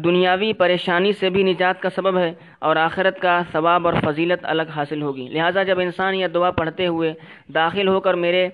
دنیاوی 0.04 0.52
پریشانی 0.54 1.12
سے 1.14 1.30
بھی 1.30 1.44
نجات 1.44 1.82
کا 1.82 1.90
سبب 1.96 2.18
ہے 2.18 2.34
اور 2.60 2.76
آخرت 2.76 3.20
کا 3.22 3.42
ثواب 3.52 3.88
اور 3.88 3.94
فضیلت 4.04 4.46
الگ 4.46 4.70
حاصل 4.76 5.02
ہوگی۔ 5.02 5.28
لہٰذا 5.30 5.64
جب 5.64 5.80
انسان 5.80 6.16
یہ 6.16 6.28
دعا 6.28 6.52
پڑھتے 6.52 6.88
ہوئے 6.88 7.14
داخل 7.54 7.88
ہو 7.88 8.00
کر 8.00 8.14
میرے 8.14 8.48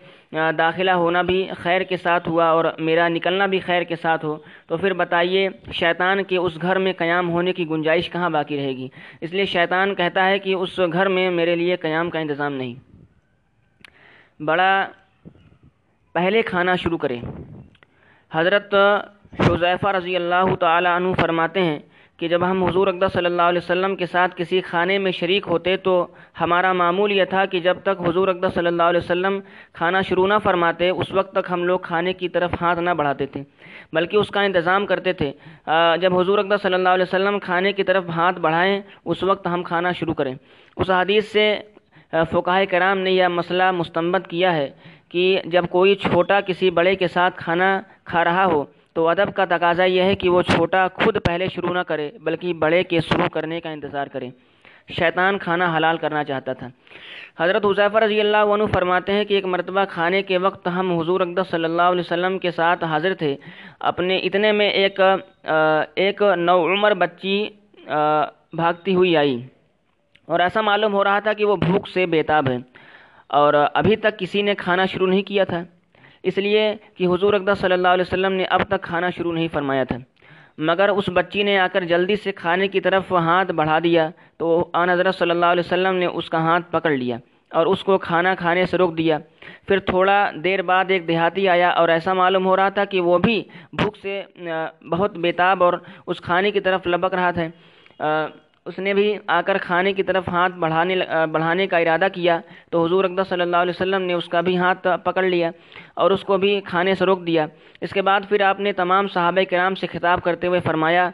داخلہ 0.58 0.92
ہونا 0.92 1.22
بھی 1.22 1.46
خیر 1.58 1.82
کے 1.82 1.98
ساتھ 1.98 2.30
ہوا 2.30 2.46
اور 2.46 2.66
میرا 2.80 3.08
نکلنا 3.08 3.46
بھی 3.46 3.60
خیر 3.60 3.84
کے 3.84 3.96
ساتھ 3.96 4.26
ہو، 4.26 4.38
تو 4.68 4.78
پھر 4.78 4.94
بتائیے 4.94 5.50
شیطان 5.74 6.24
کے 6.24 6.38
اس 6.38 6.62
گھر 6.62 6.78
میں 6.80 6.94
قیام 6.98 7.30
ہونے 7.30 7.54
کی 7.54 7.70
گنجائش 7.70 8.10
کہاں 8.10 8.30
باقی 8.30 8.58
رہے 8.58 8.74
گی؟ 8.78 8.88
اس 9.22 9.34
لیے 9.34 9.46
شیطان 9.46 9.96
کہتا 9.96 10.26
ہے 10.26 10.40
کہ 10.40 10.54
اس 10.54 10.80
گھر 10.94 11.08
میں 11.08 11.30
میرے 11.32 11.56
لیے 11.56 11.76
قیام 11.76 12.10
کا 12.10 12.20
انتظام 12.20 12.54
نہیں۔ 12.54 12.74
بڑا، 14.44 14.88
پہلے 16.14 16.42
کھانا 16.42 16.76
شروع 16.76 16.98
کرے 16.98 17.20
حضرت 18.32 18.76
حضیفہ 19.40 19.88
رضی 19.88 20.16
اللہ 20.16 20.56
تعالی 20.60 20.88
عنہ 20.88 21.14
فرماتے 21.22 21.62
ہیں 21.62 21.80
کہ 22.20 22.28
جب 22.28 22.46
ہم 22.50 22.64
حضور 22.64 22.88
اقدس 22.88 23.14
صلی 23.14 23.26
اللہ 23.26 23.42
علیہ 23.42 23.62
وسلم 23.64 23.96
کے 23.96 24.06
ساتھ 24.06 24.36
کسی 24.38 24.60
کھانے 24.62 24.98
میں 25.00 25.12
شریک 25.12 25.48
ہوتے 25.50 25.76
تو 25.78 25.96
ہمارا 26.42 26.74
معمول 26.74 27.12
یہ 27.12 27.26
تھا 27.30 27.46
کہ 27.46 27.60
جب 27.60 27.78
تک 27.84 28.02
حضور 28.08 28.28
اقدس 28.28 28.54
صلی 28.54 28.68
اللہ 28.68 28.84
علیہ 28.84 29.02
وسلم 29.04 29.40
کھانا 29.74 30.02
شروع 30.10 30.28
نہ 30.28 30.34
فرماتے، 30.44 30.90
اس 30.90 31.12
وقت 31.12 31.32
تک 31.34 31.52
ہم 31.52 31.64
لوگ 31.64 31.80
کھانے 31.84 32.14
کی 32.14 32.30
طرف 32.30 32.52
ہاتھ 32.62 32.80
نہ 32.80 32.90
بڑھاتے 32.98 33.26
تھے، 33.26 33.44
بلکہ 33.94 34.18
اس 34.18 34.30
کا 34.32 34.42
انتظام 34.42 34.86
کرتے 34.86 35.14
تھے۔ 35.14 35.32
جب 36.02 36.20
حضور 36.20 36.40
اقدس 36.40 36.62
صلی 36.62 36.74
اللہ 36.74 36.90
علیہ 36.90 37.06
وسلم 37.08 37.40
کھانے 37.40 37.72
کی 37.74 37.84
طرف 37.84 38.10
ہاتھ 38.16 38.40
بڑھائیں، 38.40 38.82
اس 39.06 39.24
وقت 39.24 39.48
ہم 39.48 39.64
کھانا 39.64 39.92
شروع 40.00 40.14
کریں۔ 40.14 40.34
اس 40.78 40.90
حدیث 40.90 41.32
سے 41.32 41.54
فقاہ 42.32 42.64
کرام 42.72 43.00
نے 43.00 43.12
یہ 43.12 43.28
مسئلہ 43.28 43.72
مستمت 43.72 44.28
کیا 44.28 44.54
ہے 44.56 44.70
کہ 45.10 45.42
جب 45.46 45.66
کوئی 45.70 45.96
چھوٹا 46.04 46.40
کسی 46.48 46.70
بڑے 46.78 46.96
کے 46.96 47.08
ساتھ 47.08 47.38
کھانا 47.38 47.80
کھا 48.06 48.24
رہا 48.24 48.46
ہو 48.46 48.64
تو 48.94 49.08
ادب 49.10 49.34
کا 49.36 49.46
تقاضا 49.46 49.84
یہ 49.84 50.02
ہے 50.02 50.16
کہ 50.16 50.30
وہ 50.30 50.42
چھوٹا 50.42 50.88
خود 50.94 51.18
پہلے 51.26 51.48
شروع 51.56 51.74
نہ 51.74 51.80
کرے، 51.80 52.10
بلکہ 52.22 52.54
بڑے 52.54 52.84
کے 52.84 53.00
شروع 53.02 53.28
کرنے 53.28 53.60
کا 53.62 53.70
انتظار 53.70 54.08
کرے۔ 54.08 54.30
شیطان 54.98 55.38
کھانا 55.38 55.78
حلال 55.78 55.98
کرنا 55.98 56.24
چاہتا 56.24 56.54
تھا۔ 56.54 56.68
حضرت 57.40 57.66
حضیفہ 57.66 57.98
رضی 57.98 58.20
اللہ 58.22 58.52
عنہ 58.54 58.64
فرماتے 58.74 59.12
ہیں 59.14 59.24
کہ 59.26 59.34
ایک 59.34 59.46
مرتبہ 59.46 59.84
کھانے 59.90 60.22
کے 60.22 60.38
وقت 60.38 60.68
ہم 60.76 60.92
حضور 61.00 61.22
اقدس 61.22 61.50
صلی 61.52 61.64
اللہ 61.64 61.82
علیہ 61.82 62.00
وسلم 62.00 62.38
کے 62.40 62.52
ساتھ 62.52 62.84
حاضر 62.84 63.14
تھے۔ 63.14 63.36
اپنے 63.80 64.18
اتنے 64.18 64.52
میں 64.52 64.70
ایک 64.70 65.00
ایک 65.96 66.22
نو 66.38 66.58
عمر 66.74 66.94
بچی 67.04 67.36
بھاگتی 68.54 68.96
ہوئی 68.96 69.18
آئی۔ 69.18 69.36
اور 70.26 70.40
ایسا 70.40 70.62
معلوم 70.62 70.94
ہو 70.94 71.04
رہا 71.04 71.20
تھا 71.20 71.34
کہ 71.34 71.46
وہ 71.46 71.56
بھوک 71.56 71.88
سے 71.88 72.06
بیتاب 72.06 72.50
ہے۔ 72.50 72.58
اور 73.28 73.54
ابھی 73.74 73.96
تک 73.96 74.20
کسی 74.20 74.42
نے 74.42 74.56
کھانا 74.56 74.86
شروع 74.86 75.08
نہیں 75.08 75.24
کیا 75.24 75.44
تھا۔ 75.44 75.64
اس 76.24 76.38
لیے 76.38 76.74
کہ 76.98 77.08
حضور 77.08 77.34
اقدس 77.34 77.60
صلی 77.60 77.74
اللہ 77.74 77.88
علیہ 77.88 78.06
وسلم 78.08 78.34
نے 78.34 78.44
اب 78.50 78.62
تک 78.68 78.82
کھانا 78.82 79.10
شروع 79.10 79.32
نہیں 79.34 79.48
فرمایا 79.54 79.84
تھا۔ 79.84 79.98
مگر 80.58 80.90
اس 80.90 81.10
بچی 81.14 81.44
نے 81.44 81.58
آ 81.60 81.68
کر 81.74 81.84
جلدی 81.86 82.16
سے 82.16 82.32
کھانے 82.32 82.68
کی 82.68 82.80
طرف 82.82 83.12
ہاتھ 83.28 83.52
بڑھا 83.52 83.80
دیا 83.84 84.10
تو 84.38 84.70
آن 84.74 84.90
حضرت 84.90 85.16
صلی 85.16 85.32
اللہ 85.32 85.46
علیہ 85.46 85.64
وسلم 85.66 85.96
نے 85.96 86.06
اس 86.06 86.30
کا 86.30 86.42
ہاتھ 86.42 86.72
پکڑ 86.72 86.92
لیا 86.92 87.18
اور 87.52 87.66
اس 87.66 87.84
کو 87.84 87.98
کھانا 87.98 88.34
کھانے 88.36 88.66
سے 88.66 88.78
روک 88.78 88.98
دیا۔ 88.98 89.18
پھر 89.68 89.80
تھوڑا 89.80 90.20
دیر 90.44 90.62
بعد 90.62 90.92
ایک 90.92 91.08
دیہاتی 91.08 91.48
آیا 91.50 91.70
اور 91.70 91.90
ایسا 91.90 92.14
معلوم 92.14 92.46
ہو 92.46 92.56
رہا 92.56 92.70
تھا 92.70 92.86
کہ 92.86 93.02
وہ 93.02 93.18
بھی 93.18 93.42
بھوک 93.78 93.98
سے 93.98 94.22
بہت 94.92 95.18
بیتاب 95.26 95.64
اور 95.64 95.74
اس 96.08 96.22
کھانے 96.22 96.52
کی 96.52 96.60
طرف 96.60 96.88
لبک 96.88 97.14
رہا 97.14 97.32
تھا۔ 97.32 97.46
اس 98.66 98.80
نے 98.80 98.94
بھی 98.94 99.14
آ 99.28 99.42
کر 99.42 99.58
کھانے 99.58 99.94
کی 99.94 100.04
طرف 100.04 100.28
ہاتھ 100.28 100.54
بڑھانے 100.60 100.96
بڑھانے 101.32 101.68
کا 101.68 101.78
ارادہ 101.78 102.08
کیا 102.14 102.40
تو 102.72 102.86
حضور 102.86 103.04
اقدس 103.04 103.30
صلی 103.30 103.42
اللہ 103.42 103.58
علیہ 103.58 103.74
وسلم 103.76 104.02
نے 104.02 104.14
اس 104.14 104.30
کا 104.30 104.42
بھی 104.42 104.58
ہاتھ 104.58 104.88
پکڑ 105.04 105.24
لیا 105.24 105.50
اور 105.94 106.12
اس 106.12 106.24
کو 106.24 106.38
بھی 106.38 106.60
کھانے 106.66 106.96
سے 106.96 107.06
روک 107.06 107.26
دیا۔ 107.28 107.46
اس 107.82 107.94
کے 107.94 108.02
بعد 108.02 108.22
پھر 108.30 108.42
آپ 108.42 108.60
نے 108.60 108.72
تمام 108.74 109.08
صحابہ 109.08 109.44
کرام 109.50 109.76
سے 109.76 109.88
خطاب 109.88 110.22
کرتے 110.24 110.48
ہوئے 110.48 110.60
فرمایا 110.60 111.10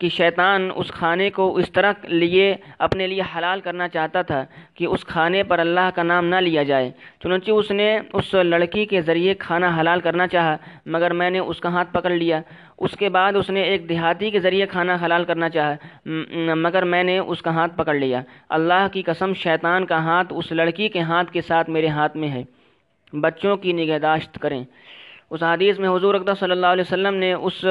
کہ 0.00 0.08
شیطان 0.08 0.70
اس 0.74 0.88
کھانے 0.88 1.30
کو 1.30 1.56
اس 1.56 1.70
طرح 1.72 1.92
لیے، 2.02 2.54
اپنے 2.78 3.06
لیے 3.06 3.22
حلال 3.36 3.60
کرنا 3.60 3.88
چاہتا 3.88 4.22
تھا 4.22 4.44
کہ 4.74 4.84
اس 4.84 5.04
کھانے 5.04 5.42
پر 5.42 5.58
اللہ 5.58 5.88
کا 5.94 6.02
نام 6.02 6.26
نہ 6.26 6.36
لیا 6.36 6.62
جائے۔ 6.62 6.90
چنانچہ 7.22 7.50
اس 7.50 7.70
نے 7.70 7.98
اس 8.12 8.34
لڑکی 8.34 8.84
کے 8.84 9.00
ذریعے 9.00 9.34
کھانا 9.38 9.70
حلال 9.80 10.00
کرنا 10.00 10.26
چاہا، 10.26 10.56
مگر 10.86 11.12
میں 11.12 11.30
نے 11.30 11.38
اس 11.38 11.60
کا 11.60 11.68
ہاتھ 11.68 11.92
پکڑ 11.92 12.10
لیا۔ 12.10 12.40
اس 12.78 12.96
کے 12.96 13.08
بعد 13.08 13.32
اس 13.36 13.50
نے 13.50 13.62
ایک 13.62 13.88
دیہاتی 13.88 14.30
کے 14.30 14.40
ذریعے 14.40 14.66
کھانا 14.66 14.96
حلال 15.04 15.24
کرنا 15.24 15.48
چاہا 15.48 15.74
مگر 16.54 16.84
میں 16.84 17.02
نے 17.04 17.18
اس 17.18 17.42
کا 17.42 17.50
ہاتھ 17.54 17.76
پکڑ 17.76 17.94
لیا۔ 17.94 18.20
اللہ 18.48 18.86
کی 18.92 19.02
قسم، 19.02 19.32
شیطان 19.34 19.86
کا 19.86 19.98
ہاتھ 20.04 20.32
اس 20.36 20.52
لڑکی 20.52 20.88
کے 20.88 21.00
ہاتھ 21.00 21.32
کے 21.32 21.40
ساتھ 21.40 21.70
میرے 21.70 21.88
ہاتھ 21.88 22.16
میں 22.16 22.28
ہے۔ 22.28 22.42
بچوں 23.12 23.56
کی 23.56 23.72
نگہداشت 23.72 24.38
کریں۔ 24.38 24.64
اس 25.30 25.42
حدیث 25.42 25.78
میں 25.78 25.88
حضور 25.88 26.14
اقدس 26.14 26.38
صلی 26.40 26.50
اللہ 26.50 26.66
علیہ 26.66 26.84
وسلم 26.86 27.14
نے 27.14 27.32
اس 27.32 27.64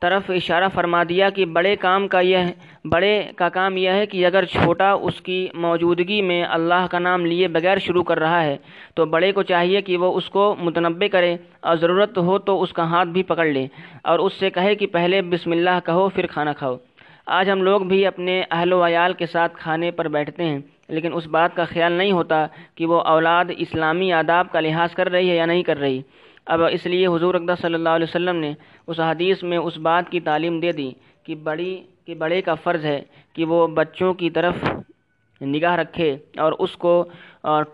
طرف 0.00 0.30
اشارہ 0.34 0.68
فرما 0.74 1.02
دیا 1.08 1.28
کہ 1.30 1.44
بڑے 1.56 1.74
کام 1.80 2.06
کا 2.08 2.20
یہ 2.20 2.52
بڑے 2.92 3.22
کا 3.36 3.48
کام 3.48 3.76
یہ 3.76 3.90
ہے 3.90 4.06
کہ 4.06 4.24
اگر 4.26 4.44
چھوٹا 4.52 4.90
اس 4.92 5.20
کی 5.22 5.46
موجودگی 5.64 6.20
میں 6.22 6.42
اللہ 6.48 6.86
کا 6.90 6.98
نام 6.98 7.26
لیے 7.26 7.48
بغیر 7.48 7.78
شروع 7.78 8.02
کر 8.02 8.18
رہا 8.18 8.42
ہے، 8.44 8.56
تو 8.94 9.04
بڑے 9.06 9.30
کو 9.32 9.42
چاہیے 9.42 9.80
کہ 9.82 9.96
وہ 9.96 10.12
اس 10.16 10.28
کو 10.30 10.54
متنبع 10.58 11.06
کرے 11.12 11.36
اور 11.60 11.76
ضرورت 11.76 12.18
ہو 12.18 12.38
تو 12.38 12.60
اس 12.62 12.72
کا 12.72 12.88
ہاتھ 12.90 13.08
بھی 13.08 13.22
پکڑ 13.22 13.46
لے 13.46 13.66
اور 14.02 14.18
اس 14.18 14.40
سے 14.40 14.50
کہے 14.50 14.74
کہ 14.74 14.86
پہلے 14.92 15.22
بسم 15.32 15.52
اللہ 15.52 15.78
کہو، 15.86 16.08
پھر 16.08 16.26
کھانا 16.26 16.52
کھاؤ۔ 16.52 16.76
آج 17.28 17.50
ہم 17.50 17.62
لوگ 17.62 17.80
بھی 17.86 18.04
اپنے 18.06 18.42
اہل 18.50 18.72
و 18.72 18.84
عیال 18.86 19.12
کے 19.12 19.26
ساتھ 19.26 19.56
کھانے 19.56 19.90
پر 19.90 20.08
بیٹھتے 20.08 20.44
ہیں، 20.44 20.58
لیکن 20.88 21.12
اس 21.14 21.26
بات 21.36 21.54
کا 21.56 21.64
خیال 21.64 21.92
نہیں 21.92 22.12
ہوتا 22.12 22.46
کہ 22.76 22.86
وہ 22.86 23.00
اولاد 23.14 23.50
اسلامی 23.58 24.12
آداب 24.12 24.50
کا 24.52 24.60
لحاظ 24.60 24.94
کر 24.94 25.10
رہی 25.10 25.30
ہے 25.30 25.36
یا 25.36 25.46
نہیں 25.46 25.62
کر 25.62 25.78
رہی۔ 25.78 26.00
اب 26.46 26.62
اس 26.64 26.86
لیے 26.86 27.06
حضور 27.06 27.34
اقدس 27.34 27.60
صلی 27.62 27.74
اللہ 27.74 27.88
علیہ 27.88 28.06
وسلم 28.08 28.36
نے 28.36 28.52
اس 28.86 29.00
حدیث 29.00 29.42
میں 29.42 29.58
اس 29.58 29.76
بات 29.78 30.10
کی 30.10 30.20
تعلیم 30.20 30.60
دے 30.60 30.72
دی 30.72 30.90
کہ 31.24 31.34
بڑی، 31.34 31.82
کہ 32.06 32.14
بڑے 32.14 32.40
کا 32.42 32.54
فرض 32.54 32.84
ہے 32.84 33.00
کہ 33.32 33.44
وہ 33.44 33.66
بچوں 33.66 34.12
کی 34.14 34.30
طرف 34.30 34.64
نگاہ 35.40 35.76
رکھے 35.76 36.16
اور 36.36 36.52
اس 36.58 36.76
کو 36.76 36.92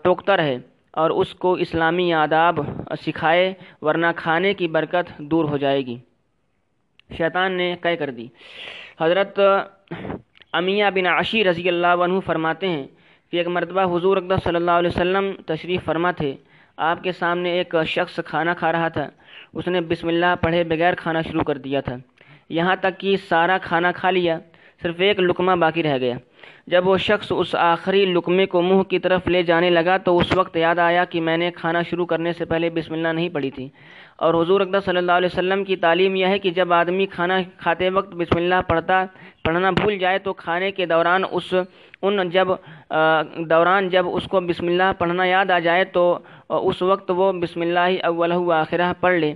ٹوکتا 0.03 0.37
رہے 0.37 0.57
اور 0.93 1.09
اس 1.09 1.33
کو 1.35 1.53
اسلامی 1.53 2.11
آداب 2.13 2.59
سکھائے 3.05 3.53
ورنہ 3.81 4.07
کھانے 4.15 4.53
کی 4.53 4.67
برکت 4.67 5.17
دور 5.19 5.45
ہو 5.45 5.57
جائے 5.57 5.85
گی۔ 5.85 5.97
شیطان 7.17 7.51
نے 7.51 7.75
قے 7.81 7.95
کر 7.95 8.09
دی۔ 8.09 8.27
حضرت 9.01 9.39
امیہ 10.53 10.85
بن 10.93 11.07
عشی 11.07 11.43
رضی 11.43 11.67
اللہ 11.69 12.03
عنہ 12.03 12.19
فرماتے 12.25 12.67
ہیں 12.67 12.85
کہ 13.33 13.37
ایک 13.37 13.47
مرتبہ 13.47 13.83
حضور 13.95 14.17
اقدس 14.17 14.43
صلی 14.43 14.55
اللہ 14.55 14.71
علیہ 14.71 14.89
وسلم 14.89 15.31
تشریف 15.45 15.83
فرما 15.85 16.11
تھے 16.11 16.35
آپ 16.79 17.03
کے 17.03 17.11
سامنے 17.11 17.49
ایک 17.49 17.75
شخص 17.85 18.19
کھانا 18.25 18.53
کھا 18.53 18.71
رہا 18.71 18.87
تھا۔ 18.87 19.09
اس 19.53 19.67
نے 19.67 19.81
بسم 19.81 20.07
اللہ 20.07 20.35
پڑھے 20.41 20.63
بغیر 20.63 20.93
کھانا 20.95 21.21
شروع 21.21 21.41
کر 21.41 21.57
دیا 21.57 21.81
تھا۔ 21.81 21.95
یہاں 22.49 22.75
تک 22.79 22.99
کہ 22.99 23.17
سارا 23.17 23.57
کھانا 23.61 23.91
کھا 23.91 24.11
لیا، 24.11 24.39
صرف 24.81 24.95
ایک 24.97 25.19
لقمہ 25.19 25.51
باقی 25.51 25.83
رہ 25.83 25.97
گیا۔ 25.97 26.15
جب 26.67 26.87
وہ 26.87 26.97
شخص 26.97 27.31
اس 27.35 27.55
آخری 27.55 28.05
لقمے 28.05 28.45
کو 28.45 28.61
منہ 28.61 28.81
کی 28.81 28.99
طرف 28.99 29.27
لے 29.27 29.43
جانے 29.43 29.69
لگا 29.69 29.97
تو 29.97 30.17
اس 30.17 30.37
وقت 30.37 30.57
یاد 30.57 30.79
آیا 30.79 31.05
کہ 31.05 31.21
میں 31.21 31.37
نے 31.37 31.51
کھانا 31.51 31.81
شروع 31.81 32.05
کرنے 32.05 32.33
سے 32.33 32.45
پہلے 32.45 32.69
بسم 32.69 32.93
اللہ 32.93 33.07
نہیں 33.07 33.29
پڑھی 33.29 33.51
تھی۔ 33.51 33.69
اور 34.17 34.33
حضور 34.33 34.61
اقدس 34.61 34.85
صلی 34.85 34.97
اللہ 34.97 35.11
علیہ 35.11 35.29
وسلم 35.33 35.63
کی 35.63 35.75
تعلیم 35.75 36.15
یہ 36.15 36.25
ہے 36.25 36.39
کہ 36.39 36.49
جب 36.49 36.73
آدمی 36.73 37.05
کھانا 37.05 37.39
کھاتے 37.57 37.89
وقت 37.89 38.15
بسم 38.15 38.37
اللہ 38.37 38.61
پڑھتا، 38.67 39.05
پڑھنا 39.43 39.71
بھول 39.71 39.97
جائے 39.97 40.19
تو 40.19 40.33
کھانے 40.33 40.71
کے 40.71 40.85
دوران 40.85 41.23
اس، 41.31 41.53
ان 42.01 42.29
جب 42.29 42.47
دوران 43.37 43.89
جب 43.89 44.05
اس 44.11 44.23
کو 44.23 44.41
بسم 44.41 44.67
اللہ 44.67 44.91
پڑھنا 44.97 45.25
یاد 45.25 45.51
آ 45.51 45.59
جائے 45.59 45.83
تو 45.83 46.19
اس 46.49 46.81
وقت 46.81 47.11
وہ 47.15 47.31
بسم 47.41 47.61
اللہ 47.61 48.05
اول 48.05 48.31
آخرہ 48.53 48.91
پڑھ 48.99 49.15
لے۔ 49.19 49.33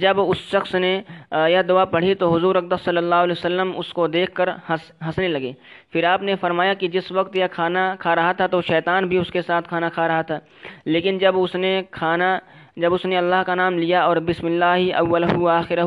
جب 0.00 0.20
اس 0.20 0.38
شخص 0.50 0.74
نے 0.74 1.00
یہ 1.32 1.62
دعا 1.68 1.84
پڑھی 1.84 2.14
تو 2.14 2.34
حضور 2.34 2.54
اقدس 2.56 2.84
صلی 2.84 2.96
اللہ 2.96 3.22
علیہ 3.24 3.38
وسلم 3.38 3.72
اس 3.76 3.92
کو 3.92 4.06
دیکھ 4.06 4.32
کر 4.34 4.48
ہنسنے 4.68 5.28
لگے۔ 5.28 5.52
پھر 5.92 6.04
آپ 6.04 6.22
نے 6.22 6.36
فرمایا 6.40 6.74
کہ 6.74 6.88
جس 6.88 7.10
وقت 7.12 7.36
یہ 7.36 7.44
کھانا 7.52 7.94
کھا 7.98 8.14
رہا 8.16 8.32
تھا 8.32 8.46
تو 8.46 8.60
شیطان 8.68 9.08
بھی 9.08 9.16
اس 9.18 9.30
کے 9.32 9.42
ساتھ 9.42 9.68
کھانا 9.68 9.88
کھا 9.94 10.08
رہا 10.08 10.22
تھا۔ 10.22 10.38
لیکن 10.84 11.18
جب 11.18 11.40
اس 11.40 11.54
نے 11.54 11.82
کھانا، 11.90 12.38
جب 12.76 12.94
اس 12.94 13.04
نے 13.04 13.18
اللہ 13.18 13.42
کا 13.46 13.54
نام 13.54 13.78
لیا 13.78 14.04
اور 14.04 14.16
بسم 14.26 14.46
اللہ 14.46 14.94
اول 14.96 15.24
آخرہ 15.50 15.84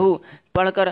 پڑھ 0.53 0.69
کر 0.75 0.89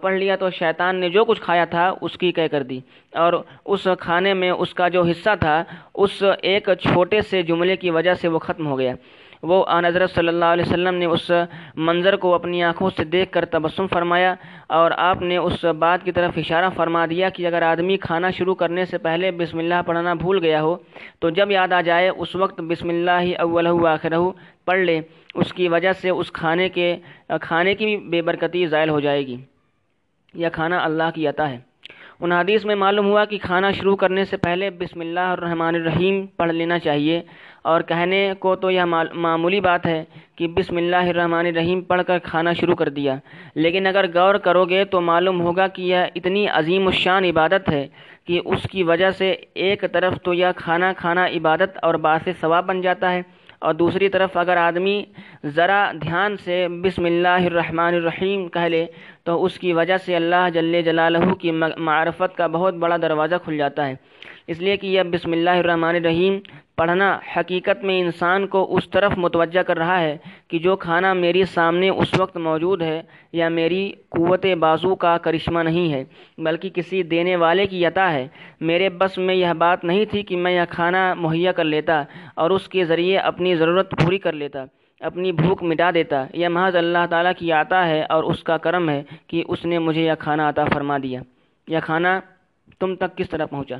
پڑھ 0.00 0.14
لیا 0.14 0.36
تو 0.36 0.50
شیطان 0.50 0.96
نے 0.96 1.08
جو 1.08 1.24
کچھ 1.24 1.40
کھایا 1.40 1.64
تھا، 1.64 1.92
اس 2.00 2.18
کی 2.18 2.32
کہہ 2.32 2.48
کر 2.50 2.62
دی۔ 2.62 2.80
اور 3.14 3.32
اس 3.64 3.86
کھانے 4.00 4.34
میں 4.34 4.50
اس 4.50 4.74
کا 4.74 4.88
جو 4.88 5.02
حصہ 5.02 5.30
تھا، 5.40 5.62
اس 5.94 6.22
ایک 6.42 6.68
چھوٹے 6.82 7.20
سے 7.20 7.42
جملے 7.42 7.76
کی 7.76 7.90
وجہ 7.90 8.14
سے 8.14 8.28
وہ 8.28 8.38
ختم 8.38 8.66
ہو 8.66 8.78
گیا۔ 8.78 8.94
وہ 9.42 9.64
آن 9.68 9.84
حضرت 9.84 10.10
صلی 10.10 10.28
اللہ 10.28 10.44
علیہ 10.44 10.64
وسلم 10.66 10.94
نے 10.94 11.04
اس 11.04 11.30
منظر 11.76 12.16
کو 12.16 12.34
اپنی 12.34 12.62
آنکھوں 12.62 12.88
سے 12.96 13.04
دیکھ 13.04 13.30
کر 13.32 13.44
تبسم 13.44 13.86
فرمایا 13.86 14.34
اور 14.68 14.90
آپ 14.96 15.22
نے 15.22 15.36
اس 15.36 15.64
بات 15.78 16.04
کی 16.04 16.12
طرف 16.12 16.32
اشارہ 16.36 16.70
فرما 16.76 17.04
دیا 17.10 17.28
کہ 17.28 17.46
اگر 17.46 17.62
آدمی 17.62 17.96
کھانا 17.96 18.30
شروع 18.30 18.54
کرنے 18.54 18.84
سے 18.84 18.98
پہلے 18.98 19.30
بسم 19.30 19.58
اللہ 19.58 19.82
پڑھنا 19.86 20.14
بھول 20.14 20.38
گیا 20.44 20.62
ہو، 20.62 20.76
تو 21.20 21.30
جب 21.30 21.50
یاد 21.50 21.72
آ 21.72 21.80
جائے، 21.80 22.08
اس 22.08 22.34
وقت 22.36 22.60
بسم 22.60 22.88
اللہ 22.88 23.20
ہی 23.20 23.34
اول 23.34 23.86
آخر 23.86 24.12
پڑھ 24.64 24.78
لے۔ 24.78 25.00
اس 25.40 25.52
کی 25.52 25.68
وجہ 25.68 25.92
سے 26.00 26.10
اس 26.10 26.30
کھانے 26.32 26.68
کے، 26.68 26.96
کھانے 27.42 27.74
کی 27.74 27.86
بھی 27.86 27.96
بے 28.10 28.22
برکتی 28.22 28.66
زائل 28.66 28.90
ہو 28.90 29.00
جائے 29.00 29.26
گی 29.26 29.36
یہ 30.34 30.48
کھانا 30.52 30.78
اللہ 30.84 31.10
کی 31.14 31.26
عطا 31.28 31.48
ہے۔ 31.50 31.58
ان 32.20 32.32
حدیث 32.32 32.64
میں 32.66 32.74
معلوم 32.76 33.06
ہوا 33.06 33.24
کہ 33.24 33.38
کھانا 33.42 33.70
شروع 33.72 33.96
کرنے 33.96 34.24
سے 34.24 34.36
پہلے 34.36 34.70
بسم 34.78 35.00
اللہ 35.00 35.28
الرحمن 35.32 35.74
الرحیم 35.74 36.24
پڑھ 36.36 36.52
لینا 36.52 36.78
چاہیے، 36.78 37.20
اور 37.62 37.80
کہنے 37.88 38.20
کو 38.38 38.54
تو 38.56 38.70
یہ 38.70 38.84
معمولی 39.14 39.60
بات 39.60 39.86
ہے 39.86 40.02
کہ 40.36 40.46
بسم 40.56 40.76
اللہ 40.76 41.08
الرحمن 41.08 41.46
الرحیم 41.46 41.80
پڑھ 41.90 42.02
کر 42.06 42.18
کھانا 42.24 42.52
شروع 42.60 42.74
کر 42.74 42.88
دیا۔ 42.88 43.16
لیکن 43.54 43.86
اگر 43.86 44.06
غور 44.14 44.34
کرو 44.44 44.64
گے 44.64 44.84
تو 44.84 45.00
معلوم 45.00 45.40
ہوگا 45.40 45.66
کہ 45.74 45.82
یہ 45.82 46.04
اتنی 46.14 46.46
عظیم 46.58 46.86
الشان 46.86 47.24
عبادت 47.24 47.68
ہے 47.68 47.86
کہ 48.26 48.40
اس 48.44 48.66
کی 48.70 48.82
وجہ 48.82 49.10
سے 49.18 49.30
ایک 49.64 49.84
طرف 49.92 50.14
تو 50.24 50.34
یہ 50.34 50.46
کھانا 50.56 50.92
کھانا 50.96 51.26
عبادت 51.36 51.78
اور 51.82 51.94
باعث 52.06 52.28
ثواب 52.40 52.66
بن 52.66 52.80
جاتا 52.80 53.12
ہے 53.12 53.22
اور 53.62 53.74
دوسری 53.74 54.08
طرف 54.08 54.36
اگر 54.36 54.56
آدمی 54.56 55.02
ذرا 55.44 55.90
دھیان 56.02 56.36
سے 56.44 56.66
بسم 56.82 57.04
اللہ 57.04 57.46
الرحمن 57.46 57.94
الرحیم 57.94 58.48
کہہ 58.48 58.68
لے 58.68 58.86
تو 59.28 59.44
اس 59.44 59.58
کی 59.58 59.72
وجہ 59.72 59.96
سے 59.96 60.14
اللہ 60.16 60.48
جل 60.54 60.80
جلالہ 60.82 61.18
کی 61.40 61.50
معرفت 61.50 62.36
کا 62.36 62.46
بہت 62.46 62.74
بڑا 62.74 62.96
دروازہ 63.02 63.34
کھل 63.44 63.56
جاتا 63.56 63.86
ہے۔ 63.88 63.94
اس 64.46 64.60
لیے 64.60 64.76
کہ 64.76 64.86
یہ 64.86 65.02
بسم 65.02 65.32
اللہ 65.32 65.58
الرحمن 65.62 65.96
الرحیم 65.96 66.38
پڑھنا 66.76 67.08
حقیقت 67.36 67.84
میں 67.84 68.00
انسان 68.00 68.46
کو 68.46 68.64
اس 68.76 68.88
طرف 68.90 69.12
متوجہ 69.16 69.62
کر 69.62 69.78
رہا 69.78 70.00
ہے 70.00 70.16
کہ 70.48 70.58
جو 70.58 70.76
کھانا 70.76 71.12
میری 71.12 71.44
سامنے 71.44 71.88
اس 71.88 72.18
وقت 72.20 72.36
موجود 72.36 72.82
ہے 72.82 73.00
یا 73.32 73.48
میری 73.48 73.90
قوت 74.08 74.46
بازو 74.60 74.94
کا 74.94 75.16
کرشمہ 75.18 75.62
نہیں 75.62 75.92
ہے، 75.92 76.02
بلکہ 76.38 76.70
کسی 76.70 77.02
دینے 77.02 77.36
والے 77.36 77.66
کی 77.66 77.84
عطا 77.86 78.12
ہے۔ 78.12 78.26
میرے 78.60 78.88
بس 78.98 79.18
میں 79.18 79.34
یہ 79.34 79.52
بات 79.58 79.84
نہیں 79.84 80.04
تھی 80.04 80.22
کہ 80.22 80.36
میں 80.36 80.52
یہ 80.52 80.70
کھانا 80.70 81.12
مہیا 81.18 81.52
کر 81.52 81.64
لیتا 81.64 82.02
اور 82.34 82.50
اس 82.50 82.68
کے 82.68 82.84
ذریعے 82.84 83.18
اپنی 83.18 83.54
ضرورت 83.56 83.94
پوری 84.00 84.18
کر 84.18 84.32
لیتا۔ 84.32 84.64
اپنی 85.00 85.32
بھوک 85.32 85.62
مٹا 85.62 85.90
دیتا۔ 85.94 86.24
یہ 86.32 86.48
محض 86.48 86.76
اللہ 86.76 87.06
تعالیٰ 87.10 87.32
کی 87.38 87.52
عطا 87.52 87.86
ہے 87.86 88.02
اور 88.02 88.24
اس 88.24 88.42
کا 88.42 88.56
کرم 88.56 88.88
ہے 88.88 89.02
کہ 89.26 89.44
اس 89.48 89.64
نے 89.64 89.78
مجھے 89.78 90.02
یہ 90.02 90.12
کھانا 90.18 90.48
عطا 90.48 90.64
فرما 90.64 90.98
دیا۔ 91.02 91.20
یہ 91.66 91.78
کھانا 91.84 92.20
تم 92.78 92.94
تک 92.96 93.16
کس 93.16 93.30
طرح 93.30 93.46
پہنچا؟ 93.46 93.76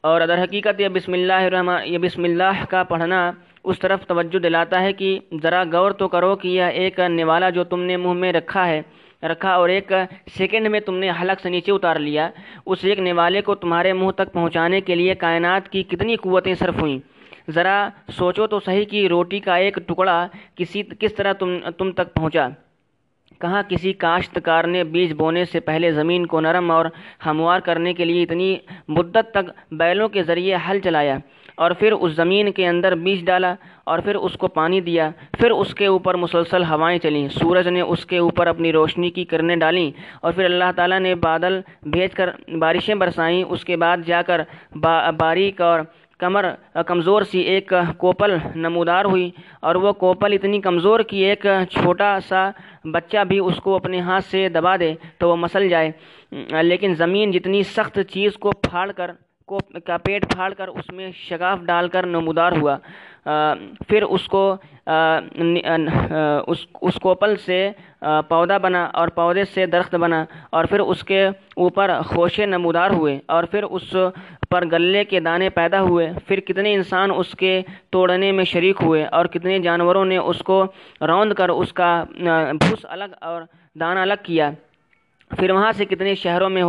اور 0.00 0.20
در 0.28 0.42
حقیقت 0.42 0.80
یہ 0.80 0.88
بسم 0.88 1.12
اللہ 1.12 1.32
الرحمن، 1.32 1.78
یہ 1.84 1.98
بسم 1.98 2.24
اللہ 2.24 2.64
کا 2.68 2.82
پڑھنا 2.82 3.30
اس 3.64 3.78
طرف 3.78 4.06
توجہ 4.06 4.38
دلاتا 4.38 4.82
ہے 4.82 4.92
کہ 4.92 5.18
ذرا 5.42 5.62
غور 5.72 5.90
تو 5.90 6.08
کرو 6.08 6.36
کہ 6.36 6.48
یہ 6.48 6.62
ایک 6.62 7.00
نوالا 7.00 7.50
جو 7.50 7.64
تم 7.64 7.82
نے 7.82 7.96
منہ 7.96 8.12
میں 8.12 8.32
رکھا 8.32 8.66
ہے، 8.66 8.82
رکھا 9.22 9.54
اور 9.54 9.68
ایک 9.68 9.92
سیکنڈ 10.36 10.66
میں 10.66 10.80
تم 10.80 10.96
نے 10.96 11.10
حلق 11.20 11.40
سے 11.40 11.48
نیچے 11.48 11.72
اتار 11.72 11.96
لیا۔ 11.96 12.30
اس 12.66 12.84
ایک 12.84 12.98
نوالے 12.98 13.40
کو 13.40 13.54
تمہارے 13.54 13.92
منہ 13.92 14.10
تک 14.10 14.32
پہنچانے 14.32 14.80
کے 14.80 14.94
لیے 14.94 15.14
کائنات 15.14 15.68
کی 15.68 15.82
کتنی 15.82 16.16
قوتیں 16.16 16.54
صرف 16.54 16.80
ہوئیں۔ 16.80 17.15
ذرا 17.48 17.88
سوچو 18.12 18.46
تو 18.46 18.60
صحیح 18.60 18.84
کہ 18.84 19.06
روٹی 19.06 19.40
کا 19.40 19.56
ایک 19.56 19.78
ٹکڑا 19.86 20.26
کسی، 20.54 20.82
کس 20.98 21.14
طرح 21.14 21.32
تم 21.32 21.58
تم 21.78 21.92
تک 21.92 22.14
پہنچا۔ 22.14 22.48
کہاں 23.40 23.62
کسی 23.68 23.92
کاشتکار 23.92 24.64
نے 24.64 24.84
بیج 24.84 25.12
بونے 25.12 25.44
سے 25.44 25.60
پہلے 25.60 25.90
زمین 25.92 26.26
کو 26.26 26.40
نرم 26.40 26.70
اور 26.70 26.86
ہموار 27.26 27.60
کرنے 27.60 27.94
کے 27.94 28.04
لیے 28.04 28.22
اتنی 28.22 28.56
مدت 28.88 29.30
تک 29.30 29.50
بیلوں 29.70 30.08
کے 30.08 30.22
ذریعے 30.22 30.56
حل 30.68 30.78
چلایا 30.84 31.16
اور 31.54 31.70
پھر 31.70 31.92
اس 31.92 32.12
زمین 32.12 32.50
کے 32.52 32.66
اندر 32.68 32.94
بیج 32.94 33.24
ڈالا 33.26 33.54
اور 33.84 33.98
پھر 33.98 34.14
اس 34.14 34.32
کو 34.32 34.48
پانی 34.48 34.80
دیا۔ 34.80 35.08
پھر 35.38 35.50
اس 35.50 35.74
کے 35.74 35.86
اوپر 35.86 36.14
مسلسل 36.14 36.64
ہوائیں 36.64 36.98
چلیں۔ 36.98 37.28
سورج 37.28 37.68
نے 37.68 37.80
اس 37.80 38.06
کے 38.06 38.18
اوپر 38.18 38.46
اپنی 38.46 38.72
روشنی 38.72 39.10
کی 39.10 39.24
کرنیں 39.24 39.56
ڈالیں 39.56 39.90
اور 40.22 40.32
پھر 40.32 40.44
اللہ 40.44 40.70
تعالیٰ 40.76 41.00
نے 41.00 41.14
بادل 41.14 41.60
بھیج 41.82 42.14
کر 42.14 42.30
بارشیں 42.58 42.94
برسائیں۔ 42.94 43.42
اس 43.48 43.64
کے 43.64 43.76
بعد 43.76 44.06
جا 44.06 44.22
کر 44.22 44.40
باریک 45.16 45.60
اور 45.60 45.80
کمر، 46.20 46.44
کمزور 46.86 47.22
سی 47.22 47.38
ایک 47.38 47.72
کوپل 47.98 48.36
نمودار 48.54 49.04
ہوئی 49.04 49.30
اور 49.60 49.74
وہ 49.74 49.92
کوپل 49.92 50.32
اتنی 50.32 50.60
کمزور 50.60 51.00
کہ 51.00 51.24
ایک 51.28 51.46
چھوٹا 51.70 52.18
سا 52.28 52.50
بچہ 52.84 53.24
بھی 53.24 53.38
اس 53.38 53.56
کو 53.56 53.74
اپنے 53.76 54.00
ہاتھ 54.00 54.24
سے 54.24 54.48
دبا 54.48 54.76
دے 54.80 54.94
تو 55.18 55.28
وہ 55.28 55.36
مسل 55.36 55.68
جائے۔ 55.68 55.90
لیکن 56.62 56.94
زمین 56.94 57.30
جتنی 57.30 57.62
سخت 57.62 57.98
چیز 58.12 58.34
کو 58.34 58.50
پھاڑ 58.62 58.90
کر 58.92 59.10
کو 59.48 59.58
کا 59.86 59.96
پیٹ 60.04 60.24
پھاڑ 60.32 60.52
کر 60.58 60.68
اس 60.68 60.90
میں 60.92 61.10
شگاف 61.16 61.58
ڈال 61.66 61.88
کر 61.88 62.06
نمودار 62.06 62.52
ہوا۔ 62.52 62.76
پھر 63.88 64.02
اس 64.02 64.26
کو 64.28 64.42
اس 66.46 66.66
اس 66.80 66.94
کوپل 67.02 67.34
سے 67.44 67.58
پودا 68.28 68.58
بنا 68.64 68.84
اور 68.98 69.08
پودے 69.14 69.44
سے 69.54 69.66
درخت 69.66 69.94
بنا 70.04 70.24
اور 70.50 70.64
پھر 70.70 70.80
اس 70.80 71.04
کے 71.04 71.24
اوپر 71.26 71.90
خوشے 72.06 72.46
نمودار 72.46 72.90
ہوئے 72.90 73.18
اور 73.34 73.44
پھر 73.50 73.62
اس 73.62 73.94
پر 74.50 74.64
گلے 74.72 75.04
کے 75.04 75.20
دانے 75.20 75.48
پیدا 75.50 75.80
ہوئے۔ 75.82 76.10
پھر 76.26 76.40
کتنے 76.48 76.74
انسان 76.74 77.10
اس 77.16 77.34
کے 77.38 77.60
توڑنے 77.90 78.32
میں 78.32 78.44
شریک 78.44 78.82
ہوئے 78.82 79.04
اور 79.06 79.26
کتنے 79.32 79.58
جانوروں 79.58 80.04
نے 80.04 80.16
اس 80.18 80.42
کو 80.48 80.64
روند 81.00 81.32
کر 81.38 81.48
اس 81.48 81.72
کا 81.72 81.92
بھوس 82.60 82.86
الگ 82.88 83.18
اور 83.20 83.42
دانہ 83.80 84.00
الگ 84.00 84.22
کیا۔ 84.22 84.50
پھر 85.30 85.50
وہاں 85.50 85.70
سے 85.76 85.84
کتنے 85.84 86.14
شہروں 86.14 86.48
میں 86.50 86.62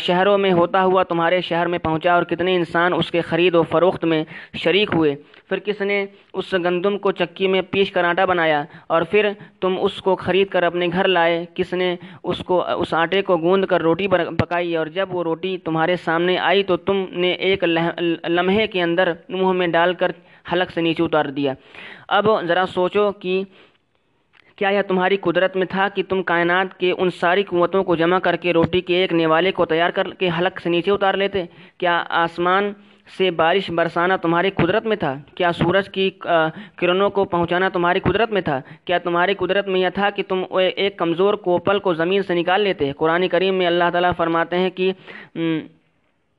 شہروں 0.00 0.36
میں 0.38 0.52
ہوتا 0.52 0.82
ہوا 0.84 1.02
تمہارے 1.02 1.40
شہر 1.40 1.66
میں 1.66 1.78
پہنچا 1.78 2.14
اور 2.14 2.22
کتنے 2.22 2.54
انسان 2.56 2.92
اس 2.94 3.10
کے 3.10 3.20
خرید 3.20 3.54
و 3.54 3.62
فروخت 3.62 4.04
میں 4.04 4.22
شریک 4.62 4.90
ہوئے۔ 4.94 5.14
پھر 5.48 5.58
کس 5.58 5.80
نے 5.80 6.04
اس 6.32 6.52
گندم 6.64 6.98
کو 6.98 7.12
چکی 7.12 7.46
میں 7.48 7.62
پیش 7.70 7.90
کر 7.92 8.04
آٹا 8.04 8.24
بنایا 8.24 8.62
اور 8.86 9.02
پھر 9.10 9.30
تم 9.60 9.76
اس 9.80 10.00
کو 10.02 10.14
خرید 10.16 10.48
کر 10.48 10.62
اپنے 10.62 10.86
گھر 10.92 11.08
لائے۔ 11.08 11.44
کس 11.54 11.72
نے 11.72 11.94
اس 12.22 12.38
کو 12.46 12.62
اس 12.80 12.94
آٹے 12.94 13.22
کو 13.22 13.36
گوند 13.36 13.64
کر 13.64 13.80
روٹی 13.80 14.08
پکائی 14.08 14.76
اور 14.76 14.86
جب 14.86 15.14
وہ 15.14 15.22
روٹی 15.24 15.56
تمہارے 15.64 15.96
سامنے 16.04 16.38
آئی 16.38 16.62
تو 16.62 16.76
تم 16.76 17.04
نے 17.10 17.30
ایک 17.48 17.64
لمحے 18.28 18.66
کے 18.66 18.82
اندر 18.82 19.12
منہ 19.28 19.52
میں 19.52 19.66
ڈال 19.68 19.94
کر 19.94 20.10
حلق 20.52 20.70
سے 20.70 20.80
نیچے 20.80 21.02
اتار 21.02 21.26
دیا۔ 21.36 21.52
اب 22.08 22.26
ذرا 22.48 22.64
سوچو 22.74 23.10
کہ 23.12 23.42
کیا 24.56 24.68
یہ 24.68 24.82
تمہاری 24.88 25.16
قدرت 25.16 25.56
میں 25.56 25.66
تھا 25.66 25.88
کہ 25.94 26.02
تم 26.08 26.22
کائنات 26.22 26.78
کے 26.80 26.92
ان 26.98 27.10
ساری 27.10 27.42
قوتوں 27.42 27.84
کو 27.84 27.96
جمع 27.96 28.18
کر 28.18 28.36
کے 28.36 28.52
روٹی 28.52 28.80
کے 28.80 28.96
ایک 28.96 29.12
نیوالے 29.12 29.52
کو 29.52 29.64
تیار 29.64 29.90
کر 29.90 30.08
کے 30.18 30.28
حلق 30.38 30.60
سے 30.60 30.68
نیچے 30.70 30.90
اتار 30.90 31.14
لیتے؟ 31.14 31.44
کیا 31.78 32.04
آسمان 32.08 32.72
سے 33.18 33.30
بارش 33.30 33.70
برسانا 33.70 34.16
تمہاری 34.16 34.50
قدرت 34.50 34.86
میں 34.86 34.96
تھا؟ 34.96 35.14
کیا 35.34 35.52
سورج 35.52 35.88
کی 35.88 36.10
کرنوں 36.76 37.10
کو 37.10 37.24
پہنچانا 37.24 37.68
تمہاری 37.68 38.00
قدرت 38.00 38.32
میں 38.32 38.40
تھا؟ 38.40 38.60
کیا 38.84 38.98
تمہاری 38.98 39.34
قدرت 39.34 39.68
میں 39.68 39.80
یہ 39.80 39.88
تھا 39.94 40.10
کہ 40.10 40.22
تم 40.28 40.44
ایک 40.76 40.96
کمزور 40.98 41.34
کوپل 41.34 41.78
کو 41.78 41.94
زمین 41.94 42.22
سے 42.22 42.34
نکال 42.34 42.60
لیتے؟ 42.60 42.92
قرآن 42.96 43.28
کریم 43.28 43.54
میں 43.54 43.66
اللہ 43.66 43.90
تعالیٰ 43.92 44.12
فرماتے 44.16 44.58
ہیں 44.58 44.70
کہ 44.70 44.92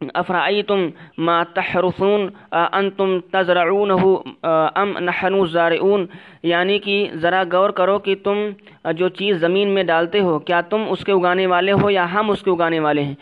افرائیتم 0.01 0.87
ما 1.17 1.43
تحرثون 1.43 2.29
انتم 2.51 3.19
تزرعونه 3.31 4.21
ام 4.81 4.97
نحن 4.97 5.45
زارعون؟ 5.45 6.05
یعنی 6.43 6.79
کہ 6.79 6.97
ذرا 7.13 7.43
غور 7.51 7.69
کرو 7.69 7.97
کہ 7.99 8.15
تم 8.23 8.49
جو 8.95 9.07
چیز 9.09 9.39
زمین 9.39 9.69
میں 9.69 9.83
ڈالتے 9.83 10.19
ہو، 10.19 10.37
کیا 10.39 10.59
تم 10.61 10.83
اس 10.89 11.03
کے 11.05 11.11
اگانے 11.11 11.47
والے 11.47 11.71
ہو 11.71 11.89
یا 11.89 12.05
ہم 12.13 12.29
اس 12.31 12.41
کے 12.43 12.51
اگانے 12.51 12.79
والے 12.79 13.03
ہیں؟ 13.03 13.15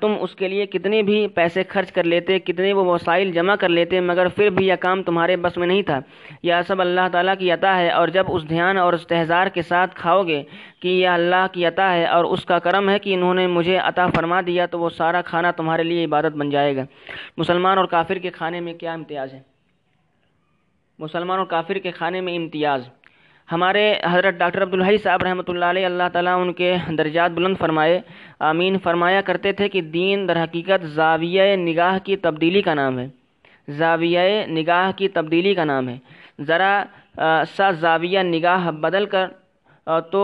تم 0.00 0.12
اس 0.20 0.34
کے 0.36 0.48
لیے 0.48 0.66
کتنے 0.66 1.02
بھی 1.02 1.26
پیسے 1.34 1.62
خرچ 1.68 1.90
کر 1.92 2.04
لیتے، 2.04 2.38
کتنے 2.38 2.72
وہ 2.72 2.84
وسائل 2.84 3.32
جمع 3.32 3.54
کر 3.60 3.68
لیتے، 3.68 4.00
مگر 4.00 4.28
پھر 4.28 4.50
بھی 4.50 4.66
یہ 4.66 4.74
کام 4.80 5.02
تمہارے 5.02 5.36
بس 5.36 5.56
میں 5.56 5.66
نہیں 5.66 5.82
تھا۔ 5.82 5.98
یہ 6.42 6.54
سب 6.66 6.80
اللہ 6.80 7.08
تعالیٰ 7.12 7.34
کی 7.38 7.50
عطا 7.52 7.76
ہے، 7.78 7.90
اور 7.90 8.08
جب 8.08 8.24
اس 8.28 8.48
دھیان 8.48 8.78
اور 8.78 8.92
استحزار 8.92 9.46
کے 9.46 9.62
ساتھ 9.62 9.94
کھاؤ 9.96 10.22
گے 10.22 10.42
کہ 10.80 10.88
یہ 10.88 11.08
اللہ 11.08 11.46
کی 11.52 11.66
عطا 11.66 11.92
ہے 11.92 12.04
اور 12.06 12.24
اس 12.24 12.44
کا 12.44 12.58
کرم 12.58 12.88
ہے 12.88 12.98
کہ 12.98 13.14
انہوں 13.14 13.34
نے 13.34 13.46
مجھے 13.46 13.78
عطا 13.78 14.06
فرما 14.14 14.40
دیا، 14.46 14.66
تو 14.66 14.78
وہ 14.78 14.90
سارا 14.90 15.22
کھانا 15.22 15.50
تمہارے 15.50 15.82
لیے 15.82 16.04
عبادت 16.04 16.36
بن 16.36 16.50
جائے 16.50 16.76
گا۔ 16.76 16.84
مسلمان 17.36 17.78
اور 17.78 17.86
کافر 17.86 18.18
کے 18.18 18.30
کھانے 18.30 18.60
میں 18.60 18.74
کیا 18.74 18.92
امتیاز 18.92 19.34
ہے؟ 19.34 19.40
مسلمان 20.98 21.38
اور 21.38 21.46
کافر 21.46 21.78
کے 21.78 21.90
کھانے 21.90 22.20
میں 22.20 22.36
امتیاز۔ 22.36 22.88
ہمارے 23.52 23.94
حضرت 24.10 24.34
ڈاکٹر 24.34 24.62
عبدالحی 24.62 24.96
صاحب 24.98 25.22
رحمۃ 25.22 25.48
اللہ 25.48 25.64
علیہ، 25.64 25.86
اللہ 25.86 26.08
تعالیٰ 26.12 26.40
ان 26.40 26.52
کے 26.52 26.74
درجات 26.98 27.30
بلند 27.30 27.56
فرمائے۔ 27.58 28.00
آمین۔ 28.50 28.78
فرمایا 28.78 29.20
کرتے 29.20 29.52
تھے 29.52 29.68
کہ 29.68 29.80
دین 29.80 30.28
در 30.28 30.42
حقیقت 30.44 30.86
زاویہ 30.96 31.56
نگاہ 31.56 31.98
کی 32.04 32.16
تبدیلی 32.16 32.62
کا 32.62 32.74
نام 32.74 32.98
ہے۔ 32.98 33.06
زاویہ 33.68 34.46
نگاہ 34.48 34.90
کی 34.96 35.08
تبدیلی 35.08 35.54
کا 35.54 35.64
نام 35.64 35.88
ہے۔ 35.88 35.98
ذرا 36.40 36.72
سا 37.56 37.70
زاویہ 37.70 38.20
نگاہ 38.22 38.70
بدل 38.70 39.06
کر 39.06 39.26
تو 40.12 40.22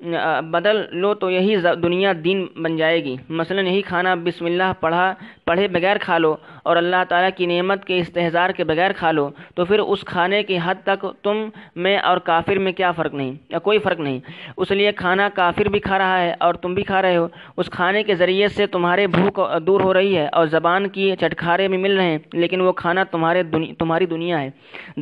بدل 0.00 0.76
لو 0.92 1.12
تو 1.14 1.30
یہی 1.30 1.56
دنیا 1.82 2.12
دین 2.24 2.44
بن 2.62 2.76
جائے 2.76 3.02
گی۔ 3.04 3.14
مثلا 3.28 3.60
یہی 3.60 3.82
کھانا 3.82 4.14
بسم 4.24 4.44
اللہ 4.46 4.72
پڑھا، 4.80 5.12
پڑھے 5.44 5.66
بغیر 5.68 5.96
کھا 6.00 6.18
لو 6.18 6.34
اور 6.62 6.76
اللہ 6.76 7.04
تعالیٰ 7.08 7.30
کی 7.36 7.46
نعمت 7.46 7.84
کے 7.84 7.98
استحظار 7.98 8.50
کے 8.56 8.64
بغیر 8.64 8.92
کھا 8.96 9.12
لو، 9.12 9.28
تو 9.54 9.64
پھر 9.64 9.78
اس 9.78 10.04
کھانے 10.06 10.42
کی 10.42 10.58
حد 10.64 10.82
تک 10.84 11.06
تم 11.22 11.44
میں 11.76 11.96
اور 11.98 12.18
کافر 12.28 12.58
میں 12.58 12.72
کیا 12.72 12.90
فرق 12.92 13.14
نہیں، 13.14 13.32
یا 13.50 13.58
کوئی 13.58 13.78
فرق 13.78 14.00
نہیں۔ 14.00 14.20
اس 14.56 14.70
لیے 14.70 14.92
کھانا 14.92 15.28
کافر 15.34 15.68
بھی 15.68 15.80
کھا 15.80 15.98
رہا 15.98 16.20
ہے 16.22 16.34
اور 16.40 16.54
تم 16.54 16.74
بھی 16.74 16.82
کھا 16.82 17.02
رہے 17.02 17.16
ہو۔ 17.16 17.26
اس 17.56 17.70
کھانے 17.70 18.02
کے 18.02 18.14
ذریعے 18.14 18.48
سے 18.48 18.66
تمہارے 18.66 19.06
بھوک 19.16 19.40
دور 19.66 19.80
ہو 19.80 19.94
رہی 19.94 20.16
ہے 20.16 20.26
اور 20.28 20.46
زبان 20.46 20.88
کی 20.88 21.10
چٹکھارے 21.20 21.68
بھی 21.68 21.76
مل 21.76 21.96
رہے 21.96 22.10
ہیں، 22.10 22.18
لیکن 22.32 22.60
وہ 22.60 22.72
کھانا 22.72 23.04
تمہارے 23.10 23.42
تمہاری 23.78 24.06
دنیا 24.06 24.40
ہے۔ 24.42 24.50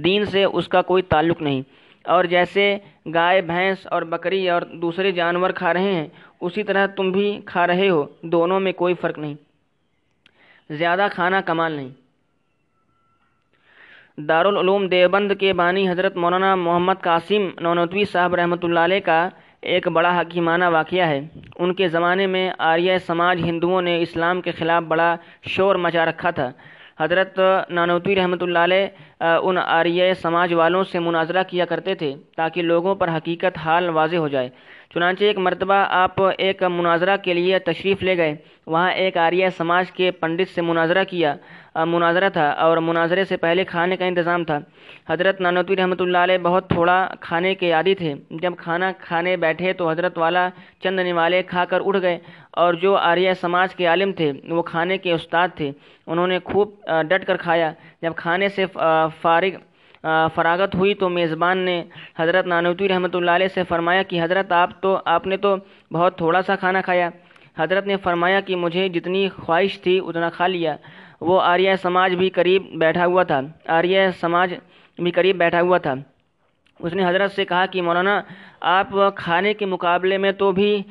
دین 0.04 0.24
سے 0.24 0.44
اس 0.44 0.68
کا 0.68 0.83
کوئی 0.83 1.02
تعلق 1.02 1.42
نہیں۔ 1.42 1.62
اور 2.05 2.25
جیسے 2.25 2.79
گائے، 3.14 3.40
بھینس 3.40 3.87
اور 3.87 4.03
بکری 4.03 4.49
اور 4.51 4.62
دوسرے 4.62 5.12
جانور 5.12 5.51
کھا 5.51 5.73
رہے 5.73 5.93
ہیں، 5.95 6.09
اسی 6.40 6.62
طرح 6.62 6.87
تم 6.87 7.11
بھی 7.11 7.40
کھا 7.45 7.67
رہے 7.67 7.88
ہو، 7.88 8.05
دونوں 8.23 8.61
میں 8.61 8.73
کوئی 8.73 8.95
فرق 8.95 9.19
نہیں۔ 9.19 9.35
زیادہ 10.71 11.07
کھانا 11.12 11.40
کمال 11.40 11.73
نہیں۔ 11.73 11.88
دارالعلوم 14.19 14.87
دیوبند 14.87 15.33
کے 15.40 15.53
بانی 15.53 15.88
حضرت 15.88 16.17
مولانا 16.17 16.55
محمد 16.55 17.01
قاسم 17.01 17.49
نونتوی 17.61 18.05
صاحب 18.05 18.35
رحمۃ 18.35 18.62
اللہ 18.62 18.81
علیہ 18.81 19.01
کا 19.01 19.29
ایک 19.61 19.88
بڑا 19.88 20.21
حکیمانہ 20.21 20.64
واقعہ 20.64 21.07
ہے۔ 21.07 21.21
ان 21.59 21.75
کے 21.75 21.88
زمانے 21.88 22.27
میں 22.27 22.51
آریہ 22.59 22.99
سماج 22.99 23.40
ہندوؤں 23.45 23.83
نے 23.83 24.03
اسلام 24.03 24.40
کے 24.40 24.51
خلاف 24.51 24.83
بڑا 24.83 25.17
شور 25.43 25.75
مچا 25.75 26.05
رکھا 26.05 26.31
تھا۔ 26.31 26.51
حضرت 26.98 27.38
نانوتوی 27.70 28.14
رحمۃ 28.16 28.42
اللہ 28.42 28.59
علیہ 28.59 28.87
ان 29.42 29.59
آریہ 29.59 30.12
سماج 30.22 30.52
والوں 30.54 30.85
سے 30.92 30.98
مناظرہ 30.98 31.42
کیا 31.48 31.64
کرتے 31.64 31.94
تھے 31.94 32.14
تاکہ 32.37 32.62
لوگوں 32.62 32.94
پر 32.94 33.09
حقیقت 33.16 33.59
حال 33.59 33.88
واضح 33.88 34.16
ہو 34.16 34.28
جائے۔ 34.28 34.48
چنانچہ 34.94 35.24
ایک 35.24 35.38
مرتبہ 35.38 35.74
آپ 35.74 36.20
ایک 36.38 36.62
مناظرہ 36.62 37.16
کے 37.22 37.35
لیے 37.35 37.59
تشریف 37.59 38.02
لے 38.02 38.16
گئے۔ 38.16 38.35
وہاں 38.66 38.90
ایک 38.90 39.16
آریہ 39.16 39.48
سماج 39.57 39.90
کے 39.92 40.11
پنڈت 40.20 40.54
سے 40.54 40.61
مناظرہ 40.62 41.02
کیا۔ 41.04 41.35
مناظرہ 41.94 42.28
تھا 42.33 42.48
اور 42.64 42.76
مناظرے 42.88 43.24
سے 43.24 43.37
پہلے 43.37 43.64
کھانے 43.64 43.96
کا 43.96 44.04
انتظام 44.04 44.44
تھا۔ 44.44 44.59
حضرت 45.11 45.40
نانوتوی 45.40 45.76
رحمۃ 45.76 46.00
اللہ 46.00 46.18
علیہ 46.18 46.38
بہت 46.42 46.68
تھوڑا 46.68 46.98
کھانے 47.20 47.54
کے 47.61 47.72
عادی 47.72 47.94
تھے۔ 47.94 48.14
جب 48.42 48.52
کھانا 48.59 48.92
کھانے 48.98 49.37
بیٹھے 49.44 49.72
تو 49.78 49.90
حضرت 49.90 50.18
والا 50.18 50.48
چند 50.83 51.00
نوالے 51.00 51.42
کھا 51.52 51.64
کر 51.70 51.80
اٹھ 51.87 52.00
گئے 52.02 52.18
اور 52.62 52.74
جو 52.83 52.94
آریہ 52.96 53.33
سماج 53.40 53.74
کے 53.74 53.87
عالم 53.87 54.12
تھے، 54.18 54.33
وہ 54.48 54.62
کھانے 54.62 54.98
کے 54.98 55.12
استاد 55.12 55.48
تھے۔ 55.57 55.70
انہوں 56.07 56.26
نے 56.26 56.38
خوب 56.44 56.70
ڈٹ 57.09 57.24
کر 57.26 57.37
کھایا۔ 57.44 57.72
جب 58.02 58.12
کھانے 58.16 58.48
سے 58.57 58.66
فارغ 59.22 59.57
فراغت 60.35 60.75
ہوئی 60.75 60.95
تو 60.95 61.09
میزبان 61.09 61.59
نے 61.59 61.85
حضرت 62.19 62.47
نانوتوی 62.47 62.88
رحمۃ 62.88 63.14
اللہ 63.14 63.31
علیہ 63.31 63.49
سے 63.49 63.62
فرمایا 63.69 64.03
کہ 64.03 64.23
حضرت 64.23 64.53
آپ 64.53 64.83
تو، 64.83 64.99
آپ 65.05 65.27
نے 65.27 65.37
تو 65.37 65.57
بہت 65.93 66.17
تھوڑا 66.17 66.43
سا 66.43 66.57
کھانا 66.57 66.81
کھایا۔ 66.81 67.11
حضرت 67.59 67.87
نے 67.87 67.97
فرمایا 67.97 68.40
کہ 68.40 68.57
مجھے 68.57 68.88
جتنی 68.88 69.29
خواہش 69.29 69.81
تھی 69.81 70.01
اتنا 70.05 70.31
کھا 70.31 70.47
لیا۔ 70.47 70.77
وہ 71.21 71.40
آریہ 71.40 71.75
سماج 71.83 72.14
بھی 72.14 72.29
قریب 72.31 72.62
بیٹھا 72.79 73.07
ہوا 73.07 73.23
تھا۔ 73.23 73.40
آریہ 73.69 74.01
سماج 74.21 74.55
بھی 74.99 75.11
قریب 75.11 75.37
بیٹھا 75.37 75.61
ہوا 75.61 75.79
تھا۔ 75.79 75.95
اس 76.79 76.93
نے 76.95 77.05
حضرت 77.07 77.33
سے 77.33 77.45
کہا 77.45 77.67
کہ 77.67 77.83
مولانا، 77.83 78.21
آپ 78.61 78.88
کھانے 79.14 79.55
کے 79.55 79.67
مقابلے 79.67 80.19
میں 80.19 80.33
تو 80.33 80.53
بھی 80.53 80.83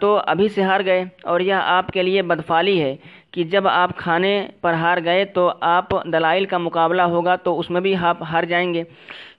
تو 0.00 0.20
ابھی 0.26 0.48
سے 0.48 0.62
ہار 0.62 0.80
گئے 0.84 1.04
اور 1.24 1.40
یہ 1.40 1.54
آپ 1.54 1.86
کے 1.88 2.02
لیے 2.02 2.22
بدفالی 2.22 2.82
ہے۔ 2.82 2.96
کہ 3.32 3.44
جب 3.44 3.68
آپ 3.68 3.96
کھانے 3.96 4.34
پر 4.60 4.72
ہار 4.72 4.98
گئے 5.04 5.24
تو 5.24 5.50
آپ 5.60 5.90
دلائل 6.12 6.44
کا 6.44 6.58
مقابلہ 6.58 7.02
ہوگا 7.02 7.36
تو 7.36 7.58
اس 7.58 7.70
میں 7.70 7.80
بھی 7.80 7.94
آپ 8.02 8.22
ہار 8.22 8.42
جائیں 8.42 8.72
گے۔ 8.74 8.82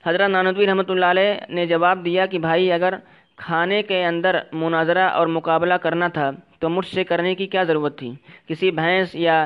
حضرت 0.06 0.30
نانوی 0.30 0.66
رحمۃ 0.66 0.88
اللہ 0.88 1.06
علیہ 1.06 1.34
نے 1.48 1.66
جواب 1.66 2.04
دیا 2.04 2.26
کہ 2.26 2.38
بھائی، 2.38 2.72
اگر 2.72 2.94
کھانے 3.38 3.82
کے 3.82 4.04
اندر 4.04 4.38
مناظرہ 4.52 5.08
اور 5.08 5.26
مقابلہ 5.26 5.74
کرنا 5.82 6.08
تھا 6.08 6.30
تو 6.60 6.68
مجھ 6.68 6.86
سے 6.86 7.04
کرنے 7.04 7.34
کی 7.34 7.46
کیا 7.46 7.62
ضرورت 7.62 7.98
تھی؟ 7.98 8.10
کسی 8.48 8.70
بھینس 8.70 9.14
یا 9.14 9.44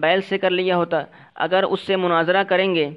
بیل 0.00 0.20
سے 0.28 0.38
کر 0.38 0.50
لیا 0.50 0.76
ہوتا۔ 0.76 1.02
اگر 1.36 1.62
اس 1.62 1.80
سے 1.86 1.96
مناظرہ 1.96 2.42
کریں 2.48 2.74
گے 2.74 2.88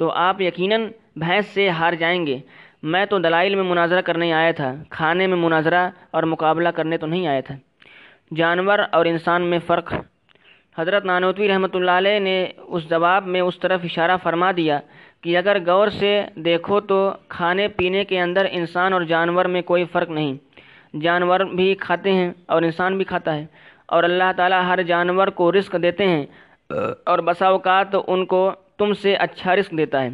تو 0.00 0.10
آپ 0.18 0.40
یقیناً 0.40 0.86
بھینس 1.16 1.46
سے 1.54 1.68
ہار 1.68 1.92
جائیں 1.92 2.26
گے۔ 2.26 2.38
میں 2.82 3.04
تو 3.06 3.18
دلائل 3.18 3.54
میں 3.54 3.64
مناظرہ 3.64 4.00
کرنے 4.00 4.32
آیا 4.32 4.50
تھا، 4.50 4.72
کھانے 4.90 5.26
میں 5.26 5.36
مناظرہ 5.36 5.88
اور 6.10 6.22
مقابلہ 6.22 6.68
کرنے 6.68 6.96
تو 6.98 7.06
نہیں 7.06 7.26
آیا 7.26 7.40
تھا۔ 7.40 7.54
جانور 8.36 8.78
اور 8.92 9.04
انسان 9.06 9.42
میں 9.42 9.58
فرق۔ 9.66 9.92
حضرت 10.78 11.04
نانوتوی 11.04 11.48
رحمۃ 11.48 11.74
اللہ 11.74 11.90
علیہ 11.90 12.18
نے 12.18 12.46
اس 12.56 12.90
جواب 12.90 13.26
میں 13.26 13.40
اس 13.40 13.58
طرف 13.60 13.80
اشارہ 13.84 14.16
فرما 14.22 14.50
دیا 14.56 14.78
کہ 15.20 15.36
اگر 15.38 15.56
غور 15.66 15.88
سے 15.88 16.22
دیکھو 16.34 16.80
تو 16.80 17.12
کھانے 17.28 17.68
پینے 17.68 18.04
کے 18.04 18.20
اندر 18.20 18.46
انسان 18.50 18.92
اور 18.92 19.02
جانور 19.02 19.44
میں 19.44 19.62
کوئی 19.62 19.84
فرق 19.84 20.10
نہیں۔ 20.10 20.34
جانور 21.00 21.40
بھی 21.40 21.74
کھاتے 21.74 22.12
ہیں 22.12 22.30
اور 22.46 22.62
انسان 22.62 22.96
بھی 22.96 23.04
کھاتا 23.04 23.34
ہے 23.34 23.46
اور 23.86 24.04
اللہ 24.04 24.32
تعالیٰ 24.36 24.62
ہر 24.64 24.82
جانور 24.82 25.28
کو 25.28 25.52
رزق 25.52 25.76
دیتے 25.82 26.06
ہیں 26.06 26.26
اور 27.06 27.18
بسا 27.18 27.46
اوقات 27.46 27.96
ان 28.06 28.24
کو 28.26 28.50
تم 28.78 28.92
سے 28.92 29.14
اچھا 29.14 29.56
رزق 29.56 29.76
دیتا 29.76 30.02
ہے۔ 30.02 30.08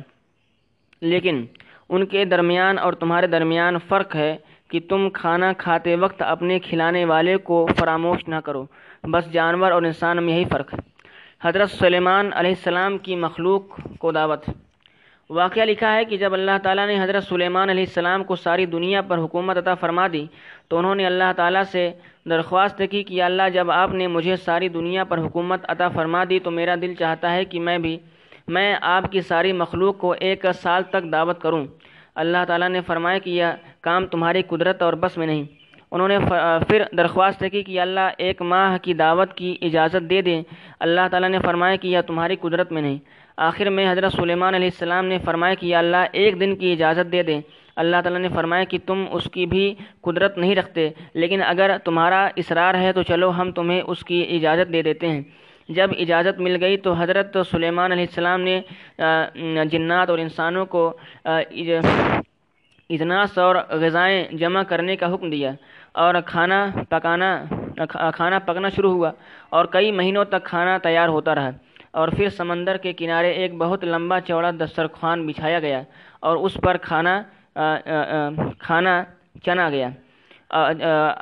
لیکن 1.00 1.44
ان 1.88 2.06
کے 2.06 2.24
درمیان 2.24 2.78
اور 2.78 2.92
تمہارے 2.92 3.26
درمیان 3.26 3.78
فرق 3.88 4.16
ہے 4.16 4.36
کہ 4.68 4.80
تم 4.88 5.10
کھانا 5.10 5.52
کھاتے 5.52 5.96
وقت 5.96 6.22
اپنے 6.22 6.58
کھلانے 6.58 7.04
والے 7.04 7.36
کو 7.36 7.68
فراموش 7.78 8.28
نہ 8.28 8.36
کرو۔ 8.44 8.66
بس 9.04 9.32
جانور 9.32 9.70
اور 9.70 9.82
انسان 9.82 10.22
میں 10.22 10.34
یہی 10.34 10.44
فرق۔ 10.44 10.74
ہے 10.74 10.80
حضرت 11.42 11.70
سلیمان 11.70 12.30
علیہ 12.34 12.50
السلام 12.50 12.98
کی 12.98 13.16
مخلوق 13.16 13.80
کو 13.98 14.12
دعوت۔ 14.12 14.44
واقعہ 15.30 15.62
لکھا 15.62 15.94
ہے 15.94 16.04
کہ 16.04 16.16
جب 16.16 16.32
اللہ 16.32 16.50
تعالیٰ 16.62 16.86
نے 16.86 17.02
حضرت 17.02 17.24
سلیمان 17.24 17.70
علیہ 17.70 17.82
السلام 17.82 18.24
کو 18.24 18.36
ساری 18.36 18.66
دنیا 18.66 19.02
پر 19.02 19.18
حکومت 19.18 19.56
عطا 19.56 19.74
فرما 19.74 20.06
دی، 20.12 20.26
تو 20.68 20.78
انہوں 20.78 20.94
نے 20.94 21.06
اللہ 21.06 21.32
تعالیٰ 21.36 21.62
سے 21.62 21.90
درخواست 22.30 22.82
کی 22.90 23.02
کہ 23.02 23.22
اللہ 23.22 23.42
جب 23.52 23.70
آپ 23.70 23.90
نے 23.92 24.06
مجھے 24.06 24.36
ساری 24.36 24.68
دنیا 24.68 25.04
پر 25.04 25.18
حکومت 25.18 25.64
عطا 25.68 25.88
فرما 25.88 26.24
دی 26.30 26.38
تو 26.38 26.50
میرا 26.50 26.74
دل 26.82 26.94
چاہتا 26.94 27.32
ہے 27.32 27.44
کہ 27.44 27.60
میں 27.60 27.78
بھی، 27.78 27.98
میں 28.48 28.76
آپ 28.80 29.12
کی 29.12 29.20
ساری 29.20 29.52
مخلوق 29.52 29.98
کو 29.98 30.14
ایک 30.20 30.46
سال 30.54 30.82
تک 30.82 31.12
دعوت 31.12 31.40
کروں۔ 31.40 31.66
اللہ 32.16 32.44
تعالیٰ 32.48 32.68
نے 32.68 32.80
فرمایا 32.80 33.18
کہ 33.18 33.30
یہ 33.30 33.44
کام 33.80 34.06
تمہاری 34.06 34.42
قدرت 34.42 34.82
اور 34.82 34.92
بس 34.92 35.16
میں 35.18 35.26
نہیں۔ 35.26 35.44
انہوں 35.92 36.08
نے 36.08 36.18
پھر 36.68 36.82
درخواست 36.96 37.44
کی 37.52 37.62
کہ 37.62 37.80
اللہ 37.80 38.08
ایک 38.18 38.40
ماہ 38.42 38.76
کی 38.82 38.94
دعوت 38.94 39.34
کی 39.34 39.56
اجازت 39.62 40.08
دے 40.10 40.20
دیں 40.22 40.42
اللہ 40.80 41.08
تعالیٰ 41.10 41.28
نے 41.30 41.38
فرمایا 41.44 41.76
کہ 41.76 41.88
یہ 41.88 42.00
تمہاری 42.06 42.36
قدرت 42.36 42.72
میں 42.72 42.82
نہیں۔ 42.82 42.98
آخر 43.38 43.70
میں 43.70 43.90
حضرت 43.90 44.12
سلیمان 44.12 44.54
علیہ 44.54 44.68
السلام 44.68 45.06
نے 45.06 45.18
فرمایا 45.24 45.54
کہ 45.54 45.74
اللہ 45.76 46.04
ایک 46.12 46.40
دن 46.40 46.56
کی 46.56 46.72
اجازت 46.72 47.12
دے 47.12 47.22
دیں 47.22 47.40
اللہ 47.76 47.96
تعالیٰ 48.02 48.20
نے 48.20 48.28
فرمایا 48.34 48.64
کہ 48.64 48.78
تم 48.86 49.04
اس 49.12 49.28
کی 49.32 49.46
بھی 49.46 49.74
قدرت 50.00 50.38
نہیں 50.38 50.54
رکھتے، 50.56 50.88
لیکن 51.14 51.42
اگر 51.42 51.76
تمہارا 51.84 52.28
اصرار 52.36 52.74
ہے 52.74 52.92
تو 52.92 53.02
چلو 53.02 53.30
ہم 53.30 53.50
تمہیں 53.52 53.80
اس 53.80 54.04
کی 54.04 54.24
اجازت 54.36 54.72
دے 54.72 54.82
دیتے 54.82 55.08
ہیں۔ 55.08 55.22
جب 55.68 55.90
اجازت 55.98 56.38
مل 56.38 56.56
گئی 56.60 56.76
تو 56.76 56.92
حضرت 56.92 57.36
سلیمان 57.50 57.92
علیہ 57.92 58.06
السلام 58.08 58.40
نے 58.40 58.60
جنات 59.70 60.10
اور 60.10 60.18
انسانوں 60.18 60.64
کو 60.66 60.92
اجناس 62.90 63.38
اور 63.38 63.56
غذائیں 63.70 64.36
جمع 64.38 64.62
کرنے 64.62 64.96
کا 64.96 65.12
حکم 65.14 65.30
دیا 65.30 65.52
اور 65.94 66.14
کھانا 66.26 66.66
پکانا 66.88 67.30
کھانا 68.14 68.38
پکنا 68.38 68.68
شروع 68.68 68.92
ہوا 68.92 69.10
اور 69.48 69.64
کئی 69.64 69.90
مہینوں 69.92 70.24
تک 70.24 70.44
کھانا 70.44 70.76
تیار 70.78 71.08
ہوتا 71.08 71.34
رہا 71.34 71.50
اور 71.92 72.08
پھر 72.08 72.28
سمندر 72.28 72.76
کے 72.76 72.92
کنارے 72.92 73.30
ایک 73.32 73.54
بہت 73.58 73.84
لمبا 73.84 74.20
چوڑا 74.20 74.50
دسترخوان 74.60 75.26
بچھایا 75.26 75.60
گیا 75.60 75.82
اور 76.20 76.36
اس 76.36 76.56
پر 76.64 76.76
کھانا 76.76 77.20
کھانا 78.58 79.02
چنا 79.44 79.68
گیا 79.70 79.88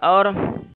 اور 0.02 0.26